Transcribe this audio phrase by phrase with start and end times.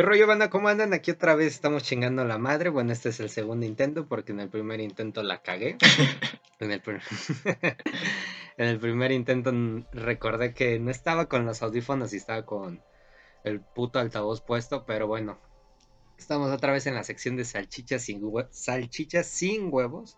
[0.00, 0.48] ¿Qué rollo, banda?
[0.48, 0.94] ¿Cómo andan?
[0.94, 2.70] Aquí otra vez estamos chingando la madre.
[2.70, 5.76] Bueno, este es el segundo intento porque en el primer intento la cagué.
[6.58, 6.80] en, el
[8.56, 9.52] en el primer intento
[9.92, 12.82] recordé que no estaba con los audífonos y estaba con
[13.44, 15.38] el puto altavoz puesto, pero bueno.
[16.16, 18.22] Estamos otra vez en la sección de salchichas sin,
[18.52, 20.16] salchichas sin huevos.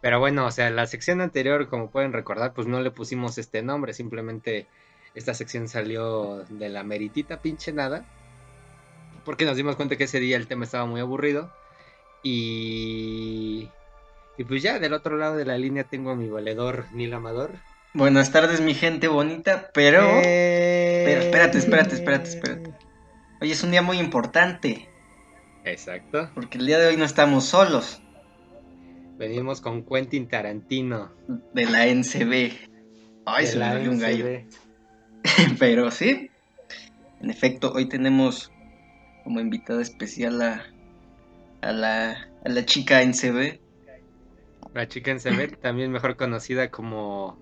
[0.00, 3.60] Pero bueno, o sea, la sección anterior, como pueden recordar, pues no le pusimos este
[3.60, 4.66] nombre, simplemente
[5.14, 8.06] esta sección salió de la meritita pinche nada.
[9.28, 11.52] Porque nos dimos cuenta que ese día el tema estaba muy aburrido.
[12.22, 13.68] Y.
[14.38, 17.50] Y pues ya, del otro lado de la línea tengo a mi valedor Nil Amador.
[17.92, 20.00] Buenas tardes, mi gente bonita, pero.
[20.24, 22.74] Eh, pero espérate, espérate, espérate, espérate.
[23.42, 24.88] Hoy es un día muy importante.
[25.62, 26.30] Exacto.
[26.34, 28.00] Porque el día de hoy no estamos solos.
[29.18, 31.12] Venimos con Quentin Tarantino.
[31.52, 32.52] De la NCB.
[33.26, 34.24] Ay, se me un gallo.
[35.58, 36.30] Pero sí,
[37.20, 38.50] en efecto, hoy tenemos
[39.28, 40.64] como invitada especial a,
[41.60, 43.60] a, la, a la chica NCB.
[44.72, 47.38] La chica NCB, también mejor conocida como...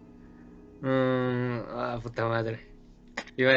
[0.81, 2.67] Mm, ah, puta madre.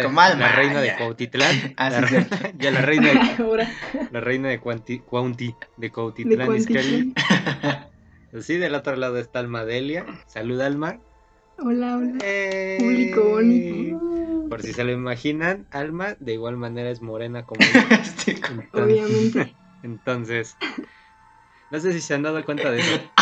[0.04, 1.74] como la reina de Cuautitlán.
[1.78, 3.68] Ah, la, ya la reina de,
[4.12, 7.14] la reina de Cuanti, Cuanti de Cuautitlán Izcalli.
[8.42, 10.06] Sí, del otro lado está Alma Delia.
[10.28, 11.00] Saluda, Alma.
[11.58, 12.18] Hola, hola.
[12.24, 14.19] Eh, Público bonito.
[14.50, 17.62] Por si se lo imaginan, Alma de igual manera es morena como
[18.74, 19.56] Obviamente.
[19.84, 20.58] Entonces,
[21.72, 23.02] no sé si se han dado cuenta de eso.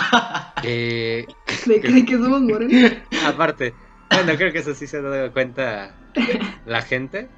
[0.63, 1.27] Eh,
[1.67, 2.91] ¿De, que, que somos morenos?
[3.27, 3.75] Aparte,
[4.09, 5.95] bueno, creo que eso sí se han dado cuenta
[6.65, 7.29] la gente.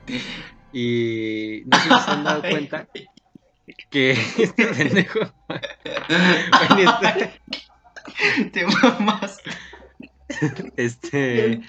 [0.72, 2.88] Y no sé si se han dado cuenta
[3.90, 5.20] que este pendejo.
[8.38, 9.42] Este Te mamas.
[10.78, 11.62] Este.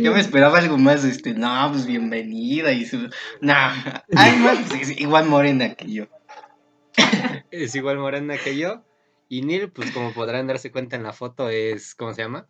[0.00, 3.08] Yo me esperaba algo más, este, no, pues bienvenida y su.
[3.40, 6.06] No, ay, pues es igual morena que yo.
[7.50, 8.82] Es igual morena que yo.
[9.28, 11.94] Y Neil, pues como podrán darse cuenta en la foto, es.
[11.94, 12.46] ¿Cómo se llama?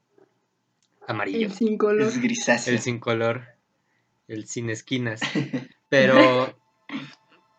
[1.07, 1.47] Amarillo.
[1.47, 2.09] El sin color.
[2.09, 2.73] Es grisáceo.
[2.73, 3.45] El sin color.
[4.29, 5.21] El sin esquinas.
[5.89, 6.59] Pero.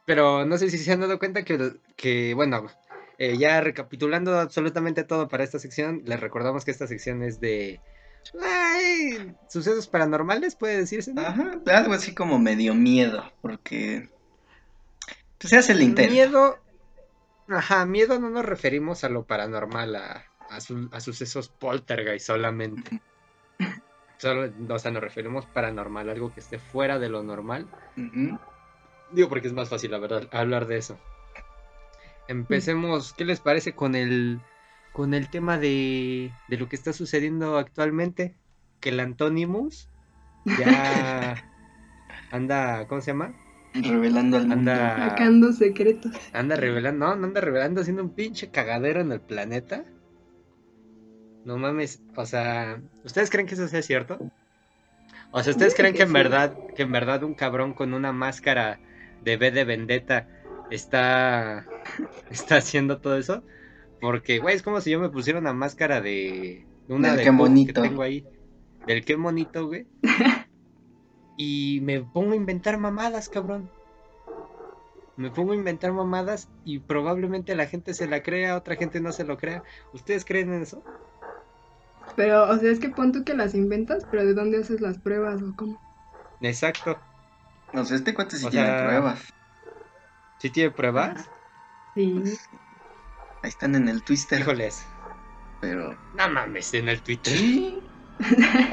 [0.05, 2.67] Pero no sé si se han dado cuenta que, que bueno,
[3.17, 7.81] eh, ya recapitulando absolutamente todo para esta sección, les recordamos que esta sección es de
[8.41, 11.13] Ay, sucesos paranormales, puede decirse.
[11.17, 14.09] Ajá, algo así como medio miedo, porque
[15.37, 16.11] pues, se hace el intento.
[16.11, 16.59] Miedo,
[17.47, 23.01] ajá, miedo no nos referimos a lo paranormal, a, a, sucesos poltergeist solamente.
[24.17, 27.67] Solo, o sea, nos referimos paranormal, algo que esté fuera de lo normal.
[29.11, 30.99] Digo, porque es más fácil, la verdad, hablar de eso.
[32.27, 34.41] Empecemos, ¿qué les parece con el
[34.93, 38.35] con el tema de, de lo que está sucediendo actualmente,
[38.79, 39.89] que el Antonimus
[40.45, 41.35] ya
[42.31, 43.33] anda, ¿cómo se llama?
[43.73, 45.09] Revelando al anda, mundo.
[45.09, 46.13] Sacando secretos.
[46.33, 49.85] Anda revelando, no, no anda revelando, haciendo un pinche cagadero en el planeta.
[51.45, 54.17] No mames, o sea, ¿ustedes creen que eso sea cierto?
[55.31, 58.79] O sea, ¿ustedes creen que en verdad, que en verdad un cabrón con una máscara
[59.23, 60.27] de B de vendetta
[60.71, 61.65] está,
[62.31, 63.43] está haciendo todo eso?
[63.99, 66.65] Porque, güey, es como si yo me pusiera una máscara de.
[66.87, 67.81] Una del de qué bonito.
[67.81, 68.25] que tengo ahí.
[68.85, 69.87] Del qué bonito, güey.
[71.37, 73.69] y me pongo a inventar mamadas, cabrón.
[75.17, 79.11] Me pongo a inventar mamadas y probablemente la gente se la crea, otra gente no
[79.11, 79.63] se lo crea.
[79.91, 80.83] ¿Ustedes creen en eso?
[82.15, 84.99] Pero, o sea, es que pon tú que las inventas, pero ¿de dónde haces las
[84.99, 85.81] pruebas o cómo?
[86.41, 86.99] Exacto.
[87.73, 89.33] No sé, este cuate sí tiene pruebas.
[90.37, 91.29] ¿Sí tiene pruebas?
[91.95, 92.23] Sí.
[93.43, 94.39] Ahí están en el Twitter.
[94.39, 94.85] Híjoles.
[95.61, 95.97] Pero.
[96.15, 97.33] No mames, en el Twitter.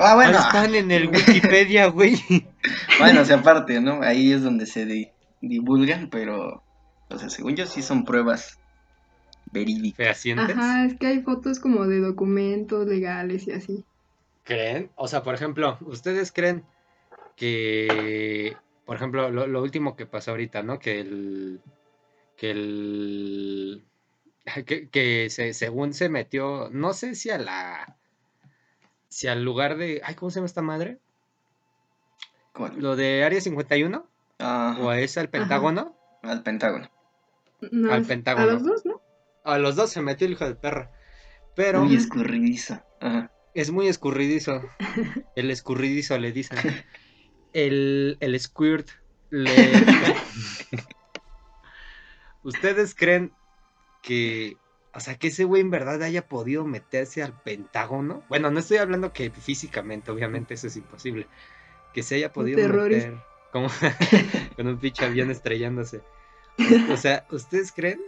[0.01, 0.39] Ah, bueno.
[0.39, 2.17] están en el Wikipedia, güey.
[2.99, 4.03] bueno, o sea, aparte, ¿no?
[4.03, 6.63] Ahí es donde se divulgan, pero.
[7.11, 8.59] O sea, según yo sí son pruebas
[9.53, 9.97] verídicas.
[9.97, 10.57] ¿Fehacientes?
[10.57, 13.85] Ajá, es que hay fotos como de documentos legales y así.
[14.45, 14.91] ¿Creen?
[14.97, 16.65] O sea, por ejemplo, ¿ustedes creen
[17.37, 18.56] que.
[18.87, 20.79] Por ejemplo, lo, lo último que pasó ahorita, ¿no?
[20.79, 21.61] Que el.
[22.37, 23.85] Que el
[24.91, 27.96] que, se, según se metió, no sé si a la,
[29.08, 30.99] si al lugar de, ay, ¿cómo se llama esta madre?
[32.76, 34.08] Lo de Área 51
[34.38, 35.96] o es al Pentágono.
[36.23, 36.91] Al Pentágono.
[37.91, 38.49] al Pentágono.
[38.49, 39.00] A los dos, ¿no?
[39.44, 40.90] A los dos se metió el hijo de perra.
[41.55, 42.81] Pero muy escurridizo.
[43.55, 44.62] Es muy escurridizo.
[45.37, 46.58] El escurridizo le dicen.
[47.52, 48.88] El, el squirt
[49.31, 49.55] le...
[52.43, 53.32] ¿Ustedes creen
[54.05, 54.56] que,
[54.95, 58.23] o sea, que ese güey en verdad haya podido meterse al Pentágono.
[58.29, 61.27] Bueno, no estoy hablando que físicamente, obviamente eso es imposible.
[61.93, 63.15] Que se haya podido meter
[63.53, 63.69] como
[64.56, 66.03] con un pinche avión estrellándose.
[66.93, 68.01] O sea, ¿ustedes creen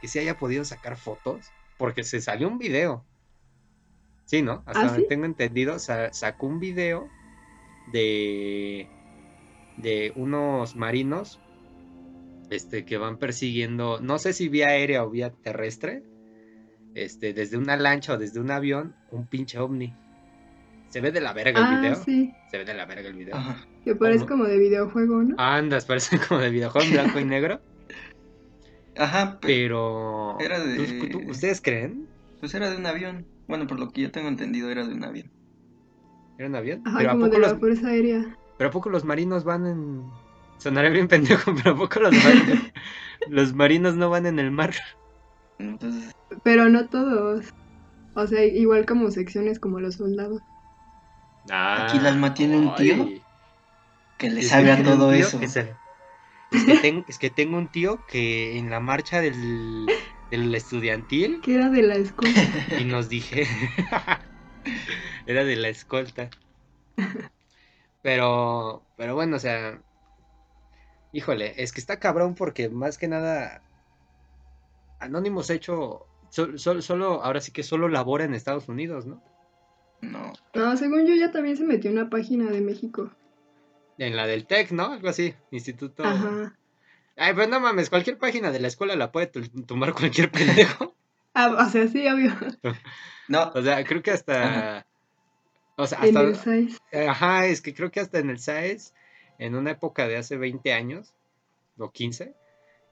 [0.00, 1.46] que se haya podido sacar fotos?
[1.76, 3.04] Porque se salió un video.
[4.26, 4.62] Sí, ¿no?
[4.66, 5.06] Hasta ¿Ah, sí?
[5.08, 7.08] tengo entendido, sa- sacó un video
[7.92, 8.86] de,
[9.78, 11.40] de unos marinos
[12.50, 16.02] este, que van persiguiendo, no sé si vía aérea o vía terrestre,
[16.94, 19.94] este, desde una lancha o desde un avión, un pinche ovni.
[20.88, 21.94] Se ve de la verga el Ah, video.
[21.96, 22.32] sí.
[22.50, 23.36] Se ve de la verga el video.
[23.36, 23.66] Ajá.
[23.84, 24.44] Que parece ¿Cómo?
[24.44, 25.34] como de videojuego, ¿no?
[25.38, 27.60] Andas, parece como de videojuego en blanco y negro.
[28.96, 30.38] Ajá, pe- Pero.
[30.40, 32.08] Era de- ¿tú- tú- ¿Ustedes creen?
[32.40, 33.26] pues era de un avión.
[33.48, 35.30] Bueno, por lo que yo tengo entendido, era de un avión.
[36.38, 36.82] ¿Era un avión?
[36.86, 38.36] Ajá, pero, ¿a como poco de los, la Fuerza Aérea.
[38.56, 40.02] pero ¿a poco los marinos van en.
[40.58, 42.58] Sonaré bien pendejo, pero ¿a poco los marinos,
[43.24, 44.74] los marinos no van en el mar?
[45.58, 46.12] Entonces,
[46.42, 47.48] Pero no todos.
[48.14, 50.42] O sea, igual como secciones como los soldados.
[51.72, 53.26] Aquí el alma tiene un tío ay.
[54.18, 55.38] que le Es sabe que a todo eso.
[55.38, 55.80] que se-
[56.50, 59.98] Es que, tengo, es que tengo un tío que en la marcha del,
[60.30, 62.40] del estudiantil Que era de la escuela.
[62.74, 63.44] y nos dije
[65.26, 66.30] era de la escolta
[68.00, 69.82] pero pero bueno o sea
[71.12, 73.62] híjole es que está cabrón porque más que nada
[75.00, 79.22] Anonymous ha hecho sol- sol- solo ahora sí que solo labora en Estados Unidos no
[80.00, 80.32] No.
[80.54, 83.10] No, según yo ya también se metió en una página de México.
[83.98, 86.54] en la del Tec no algo así Instituto Ajá.
[87.16, 89.28] ay pero no mames cualquier página de la escuela la puede
[89.66, 90.94] tomar cualquier pendejo
[91.34, 92.32] Ah, o sea, sí, obvio.
[93.28, 94.86] No, o sea creo que hasta
[95.76, 96.78] o sea En hasta el SAIS.
[97.08, 98.94] Ajá, es que creo que hasta en el SAES,
[99.38, 101.14] en una época de hace 20 años,
[101.78, 102.34] o 15,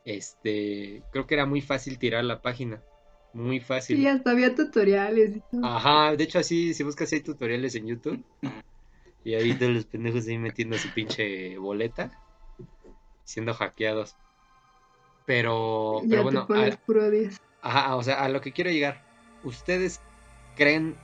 [0.04, 2.82] este, creo que era muy fácil tirar la página.
[3.32, 3.98] Muy fácil.
[3.98, 5.64] Sí, hasta había tutoriales y todo.
[5.66, 8.24] Ajá, de hecho así, si buscas hay tutoriales en YouTube,
[9.24, 12.10] y ahí todos los pendejos ahí metiendo su pinche boleta,
[13.24, 14.16] siendo hackeados.
[15.26, 17.36] Pero, ya pero bueno, a- puro 10.
[17.60, 19.02] ajá, o sea, a lo que quiero llegar,
[19.42, 20.00] ¿ustedes
[20.56, 20.94] creen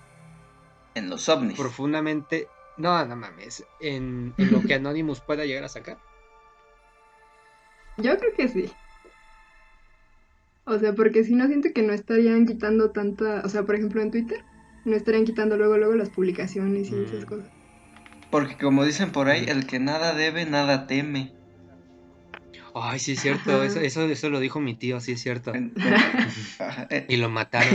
[0.94, 1.58] en los ovnis.
[1.58, 2.46] profundamente,
[2.82, 5.98] no, no mames, en, en lo que Anonymous pueda llegar a sacar?
[7.98, 8.70] Yo creo que sí.
[10.64, 14.00] O sea, porque si no siento que no estarían quitando tanta, o sea, por ejemplo
[14.02, 14.44] en Twitter,
[14.84, 17.26] no estarían quitando luego luego las publicaciones y esas Mm.
[17.26, 17.50] cosas.
[18.30, 21.32] Porque como dicen por ahí, el que nada debe, nada teme.
[22.74, 25.52] Ay, sí es cierto, eso, eso, eso lo dijo mi tío, sí es cierto.
[27.08, 27.74] Y lo mataron.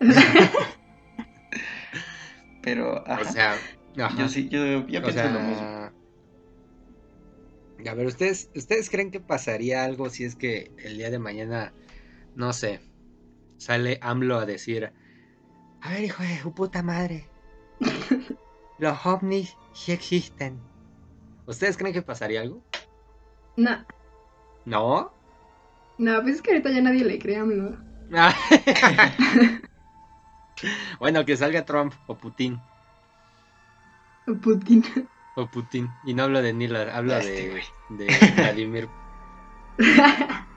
[2.60, 3.58] Pero, ajá, O sea,
[3.98, 4.18] ajá.
[4.18, 5.92] yo sí, yo, yo pienso lo mismo.
[7.88, 11.72] a ver, ¿ustedes, ¿ustedes creen que pasaría algo si es que el día de mañana,
[12.34, 12.80] no sé,
[13.58, 14.92] sale AMLO a decir,
[15.80, 17.28] a ver, hijo de su puta madre,
[18.78, 20.60] los ovnis sí existen.
[21.46, 22.62] ¿Ustedes creen que pasaría algo?
[23.56, 23.84] No,
[24.64, 25.12] ¿No?
[25.98, 27.76] no, pues es que ahorita ya nadie le cree a AMLO.
[30.98, 32.60] bueno, que salga Trump o Putin.
[34.26, 34.84] O Putin.
[35.36, 35.88] O Putin.
[36.04, 38.06] Y no hablo de Nila, hablo Este de,
[38.36, 38.88] Vladimir.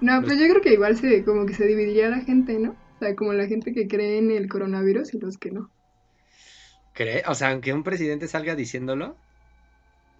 [0.00, 2.70] No, pues yo creo que igual se, como que se dividiría la gente, ¿no?
[2.70, 5.70] O sea, como la gente que cree en el coronavirus y los que no.
[6.94, 7.22] ¿Cree?
[7.26, 9.16] O sea, aunque un presidente salga diciéndolo.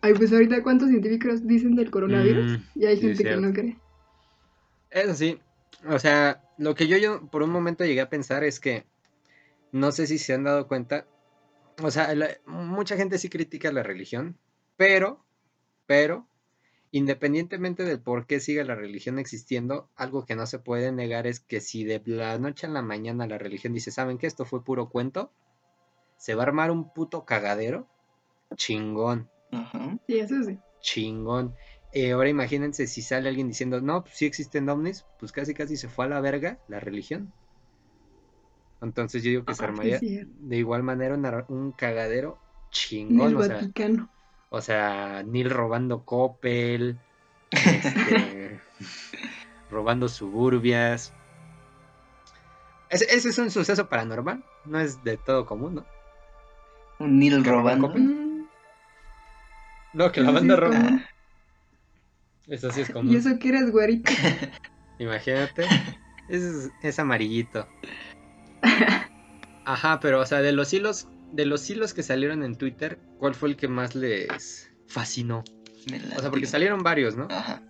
[0.02, 3.52] Ay, pues ahorita cuántos científicos dicen del coronavirus Mm, y hay sí, gente que no
[3.52, 3.76] cree.
[4.90, 5.38] Eso sí.
[5.86, 8.84] O sea, lo que yo, yo por un momento llegué a pensar es que
[9.72, 11.06] no sé si se han dado cuenta.
[11.82, 14.38] O sea, la- mucha gente sí critica la religión,
[14.76, 15.24] pero,
[15.86, 16.26] pero,
[16.92, 21.40] independientemente del por qué sigue la religión existiendo, algo que no se puede negar es
[21.40, 24.26] que si de la noche a la mañana la religión dice, ¿saben qué?
[24.26, 25.32] Esto fue puro cuento,
[26.16, 27.88] se va a armar un puto cagadero
[28.56, 29.30] chingón.
[29.52, 29.98] Ajá.
[30.06, 30.58] Sí, eso sí.
[30.80, 31.54] Chingón.
[31.92, 35.76] Eh, ahora imagínense si sale alguien diciendo, no, pues sí existen ovnis, pues casi casi
[35.76, 37.32] se fue a la verga la religión.
[38.82, 42.38] Entonces yo digo que se sí, armaría de igual manera una- un cagadero
[42.70, 43.30] chingón.
[43.30, 43.60] el O sea,
[44.48, 46.98] o sea, Neil robando Coppel,
[47.50, 48.60] este,
[49.70, 51.12] robando suburbias.
[52.88, 55.86] Ese, ese es un suceso paranormal, no es de todo común, ¿no?
[56.98, 57.86] Un Neil ¿Que roban robando.
[57.88, 58.02] Coppel?
[58.02, 58.46] Mm,
[59.92, 60.76] No, que la Eso sí banda es roba.
[60.76, 61.04] común.
[62.48, 63.14] Eso sí es Y común.
[63.16, 64.10] eso que eres güerito.
[64.98, 65.66] Imagínate.
[66.28, 67.66] Es, es amarillito.
[69.64, 73.34] Ajá, pero o sea, de los hilos, de los hilos que salieron en Twitter, ¿cuál
[73.34, 75.44] fue el que más les fascinó?
[76.16, 77.26] O sea, porque salieron varios, ¿no?
[77.30, 77.62] Ajá.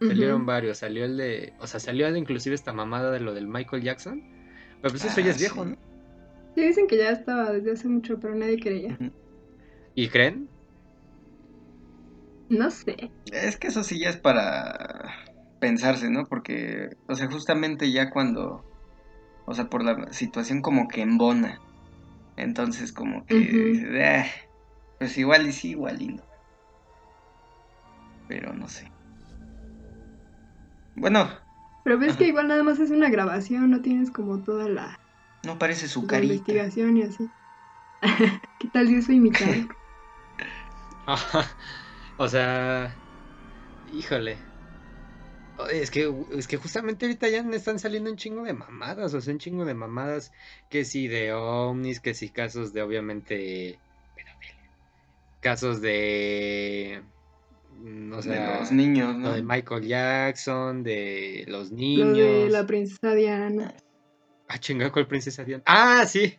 [0.00, 0.78] Salieron varios.
[0.78, 1.54] Salió el de.
[1.58, 4.22] O sea, salió inclusive esta mamada de lo del Michael Jackson.
[4.82, 5.70] Pero pues eso ya Ah, es viejo, sí.
[5.70, 5.76] ¿no?
[6.54, 8.98] Sí, dicen que ya estaba desde hace mucho, pero nadie creía.
[9.94, 10.48] ¿Y creen?
[12.48, 13.10] No sé.
[13.32, 15.10] Es que eso sí ya es para
[15.60, 16.26] pensarse, ¿no?
[16.26, 18.64] Porque, o sea, justamente ya cuando,
[19.46, 21.60] o sea, por la situación como que embona.
[22.36, 24.26] Entonces como que, ah,
[24.98, 26.22] pues igual y sí, igual no.
[28.28, 28.90] Pero no sé.
[30.96, 31.28] Bueno.
[31.84, 34.98] Pero ves que igual nada más es una grabación, no tienes como toda la...
[35.44, 36.34] No parece su carita.
[36.34, 37.30] investigación y así.
[38.58, 39.52] ¿Qué tal si eso imitado?
[42.18, 42.92] o sea,
[43.92, 44.45] híjole.
[45.72, 49.20] Es que, es que justamente ahorita ya me están saliendo un chingo de mamadas, o
[49.20, 50.32] sea, un chingo de mamadas,
[50.68, 53.78] que si de ovnis, que si casos de obviamente
[55.40, 57.02] casos de
[57.80, 59.32] no sé, de los niños, ¿no?
[59.32, 62.08] de Michael Jackson, de los niños.
[62.08, 63.74] Lo de la princesa Diana.
[64.48, 65.62] Ah, chingada, ¿cuál princesa Diana?
[65.66, 66.36] Ah, sí.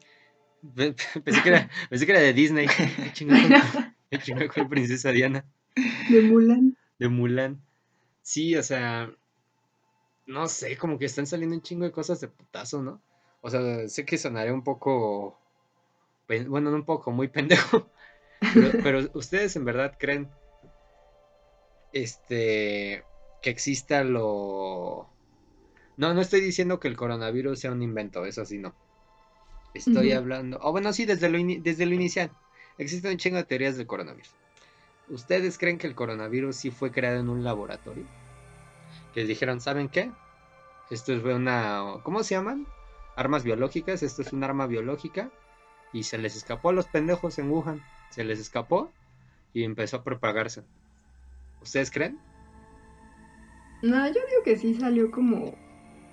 [0.76, 2.68] Pensé que era, pensé que era de Disney.
[3.14, 3.94] Chingada,
[4.54, 5.46] ¿cuál princesa Diana?
[6.10, 6.76] De Mulan.
[7.00, 7.62] De Mulan.
[8.28, 9.10] Sí, o sea,
[10.26, 13.02] no sé, como que están saliendo un chingo de cosas de putazo, ¿no?
[13.40, 15.40] O sea, sé que sonaré un poco,
[16.28, 17.90] bueno, no un poco, muy pendejo,
[18.84, 20.30] pero, ustedes en verdad creen,
[21.94, 23.06] este,
[23.42, 25.10] que exista lo...
[25.96, 28.76] No, no estoy diciendo que el coronavirus sea un invento, eso sí no.
[29.74, 32.30] Estoy hablando, o bueno, sí, desde lo, desde lo inicial.
[32.78, 34.34] Existen un chingo de teorías del coronavirus.
[35.10, 38.06] ¿Ustedes creen que el coronavirus sí fue creado en un laboratorio?
[39.14, 40.12] Que dijeron, ¿saben qué?
[40.90, 42.00] Esto es una...
[42.04, 42.68] ¿Cómo se llaman?
[43.16, 44.04] Armas biológicas.
[44.04, 45.30] Esto es un arma biológica.
[45.94, 47.82] Y se les escapó a los pendejos en Wuhan.
[48.10, 48.92] Se les escapó
[49.54, 50.64] y empezó a propagarse.
[51.62, 52.20] ¿Ustedes creen?
[53.82, 55.56] No, yo digo que sí salió como...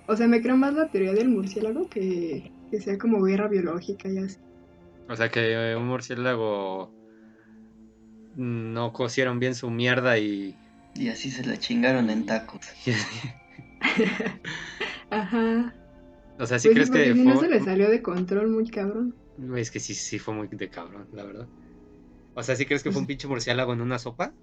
[0.07, 4.07] O sea, me creo más la teoría del murciélago que, que sea como guerra biológica
[4.07, 4.39] y así.
[5.09, 6.94] O sea, que un murciélago
[8.35, 10.55] no cocieron bien su mierda y...
[10.95, 12.61] Y así se la chingaron en tacos.
[15.09, 15.73] Ajá.
[16.39, 17.23] O sea, ¿sí pues crees que fue...
[17.23, 19.15] no se le salió de control muy cabrón.
[19.55, 21.47] Es que sí, sí fue muy de cabrón, la verdad.
[22.33, 24.33] O sea, ¿sí crees que fue un pues pinche murciélago en una sopa?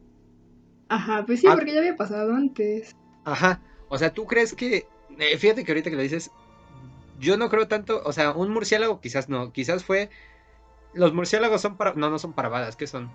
[0.89, 1.55] Ajá, pues sí, ah.
[1.55, 2.97] porque ya había pasado antes.
[3.25, 3.61] Ajá.
[3.89, 4.87] O sea, ¿tú crees que...
[5.19, 6.31] Eh, fíjate que ahorita que lo dices,
[7.19, 10.11] yo no creo tanto, o sea, un murciélago quizás no, quizás fue...
[10.95, 11.95] Los murciélagos son para...
[11.95, 13.11] No, no son para balas, ¿qué son?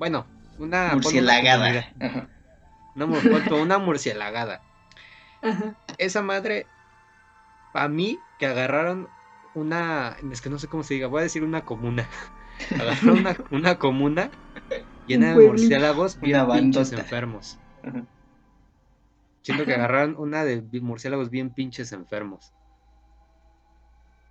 [0.00, 0.24] Bueno,
[0.58, 1.92] una murcielagada.
[2.96, 3.04] Una,
[3.54, 4.62] una murcielagada.
[5.98, 6.66] Esa madre,
[7.74, 9.10] para mí, que agarraron
[9.54, 10.16] una.
[10.32, 12.08] Es que no sé cómo se diga, voy a decir una comuna.
[12.80, 14.30] Agarraron una, una comuna
[15.06, 17.58] llena de murciélagos bien pinches enfermos.
[19.42, 22.54] Siento que agarraron una de murciélagos bien pinches enfermos.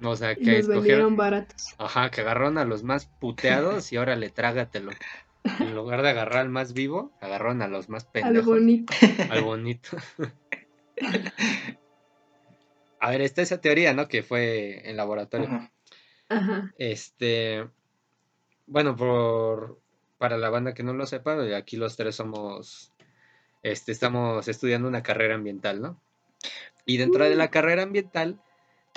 [0.01, 1.15] O sea, que escogieron.
[1.15, 1.75] baratos.
[1.77, 4.93] Ajá, que agarraron a los más puteados y ahora le trágatelo.
[5.43, 8.37] En lugar de agarrar al más vivo, agarraron a los más pendejos.
[8.37, 8.93] Al bonito.
[9.29, 9.97] Al bonito.
[12.99, 14.07] a ver, está esa teoría, ¿no?
[14.07, 15.69] Que fue en laboratorio.
[16.27, 16.73] Ajá.
[16.77, 17.67] Este.
[18.67, 19.79] Bueno, por.
[20.17, 22.91] Para la banda que no lo sepa, aquí los tres somos.
[23.63, 26.01] Este, estamos estudiando una carrera ambiental, ¿no?
[26.85, 27.49] Y dentro de la uh.
[27.49, 28.41] carrera ambiental,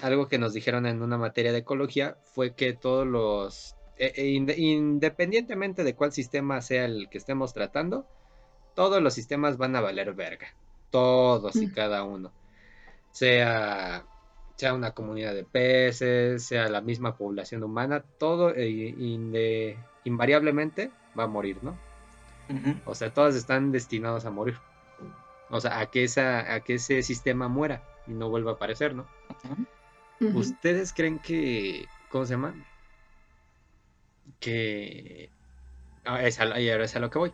[0.03, 5.95] algo que nos dijeron en una materia de ecología fue que todos los independientemente de
[5.95, 8.07] cuál sistema sea el que estemos tratando,
[8.75, 10.49] todos los sistemas van a valer verga.
[10.91, 11.73] Todos y mm.
[11.73, 12.33] cada uno.
[13.11, 14.05] Sea,
[14.57, 21.29] sea una comunidad de peces, sea la misma población humana, todo eh, invariablemente va a
[21.29, 21.77] morir, ¿no?
[22.85, 24.59] O sea, todos están destinados a morir.
[25.49, 28.95] O sea, a que, esa, a que ese sistema muera y no vuelva a aparecer,
[28.95, 29.07] ¿no?
[30.21, 32.55] ¿Ustedes creen que, ¿cómo se llama?
[34.43, 35.31] Que...
[36.05, 37.33] Ah, es y ahora es a lo que voy.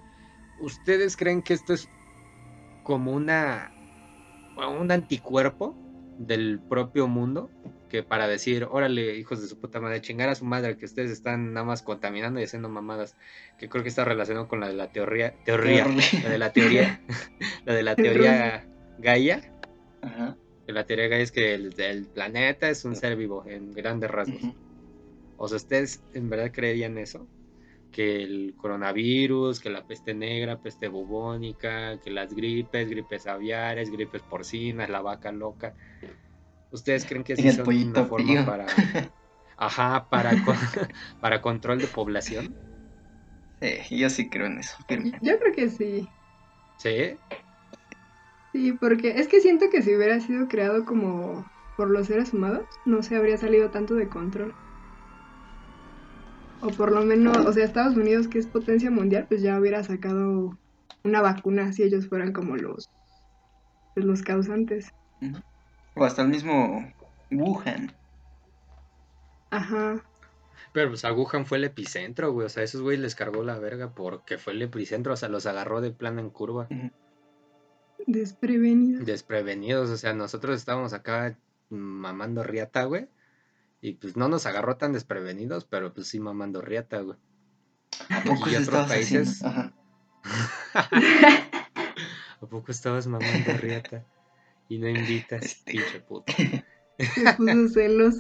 [0.61, 1.88] ¿Ustedes creen que esto es
[2.85, 3.73] como una...
[4.57, 5.75] un anticuerpo
[6.19, 7.50] del propio mundo?
[7.88, 11.11] Que para decir, órale, hijos de su puta madre, chingar a su madre, que ustedes
[11.11, 13.17] están nada más contaminando y haciendo mamadas,
[13.59, 15.87] que creo que está relacionado con la de la teoría, teoría,
[16.23, 17.00] la de la teoría,
[17.65, 19.41] la de la teoría Gaia.
[20.03, 20.37] Ajá.
[20.67, 24.53] la teoría Gaia es que el, planeta es un ser vivo en grandes rasgos.
[25.38, 27.28] O sea, ¿ustedes en verdad creerían eso?
[27.90, 34.23] Que el coronavirus, que la peste negra, peste bubónica, que las gripes, gripes aviares, gripes
[34.23, 35.75] porcinas, la vaca loca.
[36.71, 38.66] ¿Ustedes creen que sí son una forma para...
[39.57, 40.30] Ajá, para,
[41.21, 42.54] para control de población?
[43.61, 44.76] Sí, yo sí creo en eso.
[45.23, 46.09] Yo creo que sí.
[46.76, 47.18] ¿Sí?
[48.52, 51.45] Sí, porque es que siento que si hubiera sido creado como
[51.76, 54.52] por los seres humanos, no se habría salido tanto de control.
[56.61, 59.83] O por lo menos, o sea, Estados Unidos, que es potencia mundial, pues ya hubiera
[59.85, 60.59] sacado
[61.05, 62.91] una vacuna si ellos fueran como los,
[63.95, 64.93] pues, los causantes.
[65.95, 66.93] O hasta el mismo
[67.31, 67.93] Wuhan.
[69.50, 70.03] Ajá.
[70.73, 72.47] Pero pues a Wuhan fue el epicentro, güey.
[72.47, 75.15] O sea, esos güeyes les cargó la verga porque fue el epicentro.
[75.15, 76.69] O sea, los agarró de plano en curva.
[78.07, 79.07] Desprevenidos.
[79.07, 79.91] Desprevenidos.
[79.91, 81.37] O sea, nosotros estábamos acá
[81.71, 83.09] mamando riata, güey.
[83.81, 87.19] Y pues no nos agarró tan desprevenidos, pero pues sí mamando riata, güey.
[88.11, 89.45] ¿A poco Y sí otros estabas países.
[89.45, 89.73] Ajá.
[92.41, 94.05] ¿A poco estabas mamando riata?
[94.69, 95.73] Y no invitas, Este.
[95.73, 96.33] pinche puto.
[96.99, 98.15] Se puso celos.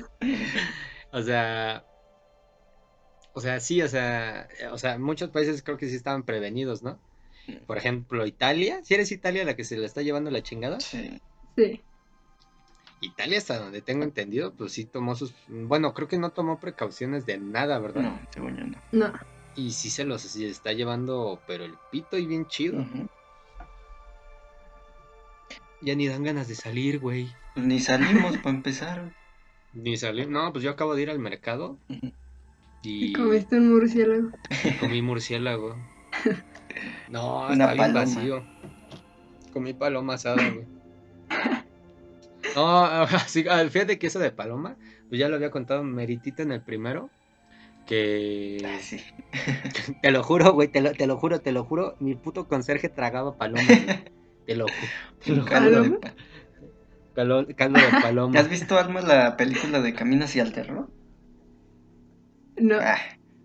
[1.12, 1.84] O sea.
[3.34, 4.48] O sea, sí, o sea.
[4.72, 7.00] O sea, muchos países creo que sí estaban prevenidos, ¿no?
[7.66, 8.80] Por ejemplo, Italia.
[8.84, 10.80] Si eres Italia la que se le está llevando la chingada.
[10.80, 11.20] Sí.
[11.56, 11.82] Sí.
[13.00, 15.34] Italia, hasta donde tengo entendido, pues sí tomó sus.
[15.48, 18.02] Bueno, creo que no tomó precauciones de nada, ¿verdad?
[18.02, 18.78] No, según yo no.
[18.92, 19.12] No.
[19.54, 22.84] Y sí se los sí está llevando, pero el pito y bien chido.
[25.80, 27.28] Ya ni dan ganas de salir, güey.
[27.54, 29.12] Pues ni salimos para empezar.
[29.74, 30.28] Ni salir.
[30.28, 31.78] No, pues yo acabo de ir al mercado
[32.82, 34.30] y Y comiste un murciélago.
[34.80, 35.76] comí murciélago.
[37.08, 38.00] No, Una está bien paloma.
[38.00, 38.46] vacío.
[39.52, 40.66] Comí paloma asada, güey.
[43.10, 44.76] No, sí, ah, fíjate que eso de paloma,
[45.08, 47.10] pues ya lo había contado Meritita en el primero.
[47.86, 49.00] Que Ah, sí.
[50.02, 52.88] te lo juro, güey, te lo, te lo juro, te lo juro, mi puto conserje
[52.88, 53.62] tragaba paloma.
[53.62, 54.04] güey.
[54.46, 54.92] Te lo juro.
[55.24, 56.00] Te lo caldo de ¿Paloma?
[56.00, 56.14] pa-
[57.14, 58.38] Caldo, caldo de paloma.
[58.38, 60.88] ¿Has visto, Alma, la película de Camino hacia el terror?
[62.56, 62.78] No.
[62.80, 62.98] Ah,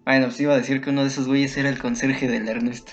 [0.06, 2.92] bueno, pues iba a decir que uno de esos güeyes era el conserje del Ernesto.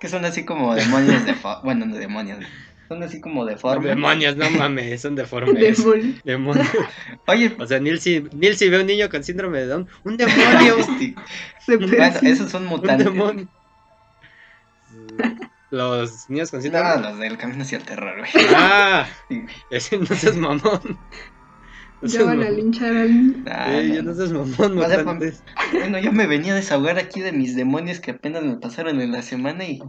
[0.00, 1.34] Que son así como demonios de...
[1.62, 2.38] Bueno, no demonios.
[2.88, 3.88] Son así como No, deformes.
[3.88, 5.78] demonios, no mames, son deformes.
[5.78, 6.14] Demonio.
[6.24, 6.68] Demonios.
[7.26, 9.88] Oye, O sea, Neil si, Neil si ve a un niño con síndrome de Down,
[10.04, 10.76] un demonio.
[11.60, 13.06] Se bueno, esos son un mutantes.
[13.06, 13.48] demonio.
[15.70, 17.00] Los niños con No, síndrome.
[17.02, 18.30] los del Camino hacia el terror, güey.
[18.54, 20.98] Ah, Sí, ese no seas mamón.
[22.00, 23.44] No Ya van a linchar al niño.
[23.48, 24.14] Ah, Eh, no, ya no no.
[24.14, 25.42] seas mamón, sea, mutantes.
[25.72, 29.10] Bueno, yo me venía a desahogar aquí de mis demonios que apenas me pasaron en
[29.12, 29.80] la semana y...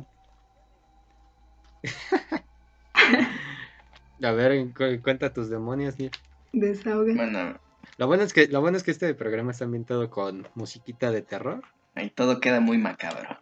[4.23, 6.11] A ver, cu- cuenta tus demonios, Neil.
[6.53, 7.13] Desahoga.
[7.15, 7.59] Bueno,
[7.97, 11.21] Lo bueno es que, lo bueno es que este programa está ambientado con musiquita de
[11.21, 11.61] terror.
[11.95, 13.39] ahí todo queda muy macabro.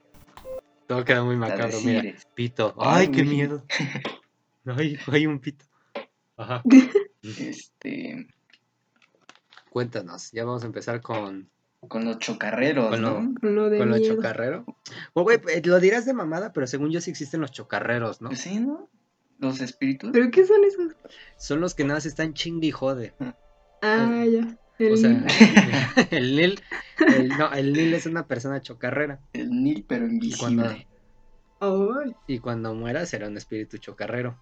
[0.87, 2.03] Todo queda muy macabro, mira.
[2.35, 2.75] Pito.
[2.77, 3.65] Ay, Ay, qué miedo.
[4.65, 5.65] Ay, hay un pito.
[6.37, 6.61] Ajá.
[7.23, 8.27] Este...
[9.69, 10.31] Cuéntanos.
[10.31, 11.49] Ya vamos a empezar con,
[11.87, 13.33] Con los chocarreros, Con lo- ¿no?
[13.39, 14.15] Con lo de con lo miedo.
[14.15, 14.65] chocarrero.
[15.13, 18.29] Oh, güey, eh, lo dirás de mamada, pero según yo sí existen los chocarreros, ¿no?
[18.29, 18.89] Pues sí, ¿no?
[19.43, 20.11] Los espíritus.
[20.13, 20.93] ¿Pero qué son esos?
[21.37, 23.13] Son los que nada más están chingui y jode.
[23.81, 24.57] Ah, ya.
[24.79, 25.25] El O sea, niño.
[26.11, 26.59] el Nil,
[26.97, 29.19] el- no, el Nil es una persona chocarrera.
[29.33, 30.87] El Nil, pero Y cuando, invisible.
[32.27, 34.37] Y cuando muera será un espíritu chocarrero.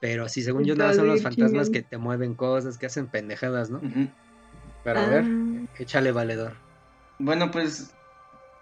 [0.00, 1.72] Pero sí, según yo, nada son los fantasmas chingón.
[1.72, 3.78] que te mueven cosas, que hacen pendejadas, ¿no?
[3.78, 4.08] Ujú.
[4.84, 5.24] Pero a ah, ver,
[5.78, 6.54] échale valedor.
[7.18, 7.92] Bueno, pues...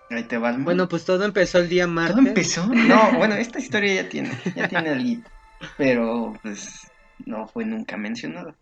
[0.08, 0.56] Ahí te va.
[0.56, 2.16] Bueno, pues todo empezó el día martes.
[2.16, 2.66] ¿Todo empezó?
[2.66, 5.22] No, bueno, esta historia ya tiene, ya tiene algo,
[5.76, 6.90] pero pues
[7.24, 8.54] no fue nunca mencionada.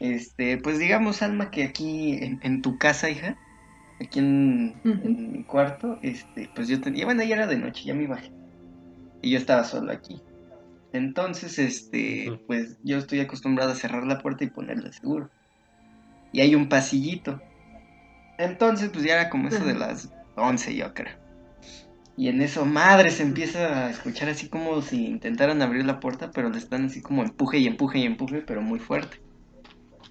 [0.00, 3.36] Este, pues digamos, Alma, que aquí en, en tu casa, hija,
[4.00, 7.94] aquí en, en mi cuarto, este, pues yo tenía, bueno, ya era de noche, ya
[7.94, 8.30] me bajé.
[9.22, 10.22] Y yo estaba solo aquí.
[10.92, 15.28] Entonces, este, pues yo estoy acostumbrado a cerrar la puerta y ponerla seguro.
[16.32, 17.40] Y hay un pasillito.
[18.38, 21.27] Entonces, pues ya era como eso de las 11, yo creo.
[22.18, 26.32] Y en eso, madre, se empieza a escuchar así como si intentaran abrir la puerta,
[26.32, 29.20] pero le están así como empuje y empuje y empuje, pero muy fuerte.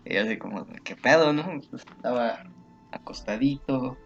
[0.06, 1.60] Y así como, ¿qué pedo, no?
[1.70, 2.46] Pues estaba
[2.94, 3.98] acostadito.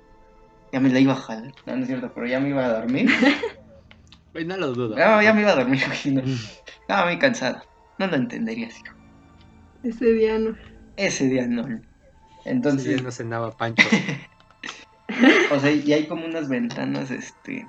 [0.73, 1.53] Ya me la iba a jalar.
[1.67, 3.07] No, no es cierto, pero ya me iba a dormir.
[4.33, 4.95] Güey, no lo dudo.
[4.95, 6.21] No, ya me iba a dormir, güey, no.
[6.21, 7.61] Estaba muy cansado.
[7.99, 8.95] No lo entenderías, hijo.
[9.83, 10.55] ese día no.
[10.95, 11.63] Ese día no.
[12.45, 13.85] Entonces Entonces, no cenaba Pancho.
[15.51, 17.67] o sea, y hay como unas ventanas, este,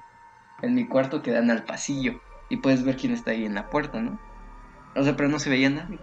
[0.63, 2.21] en mi cuarto que dan al pasillo.
[2.49, 4.21] Y puedes ver quién está ahí en la puerta, ¿no?
[4.95, 5.99] O sea, pero no se veía nadie.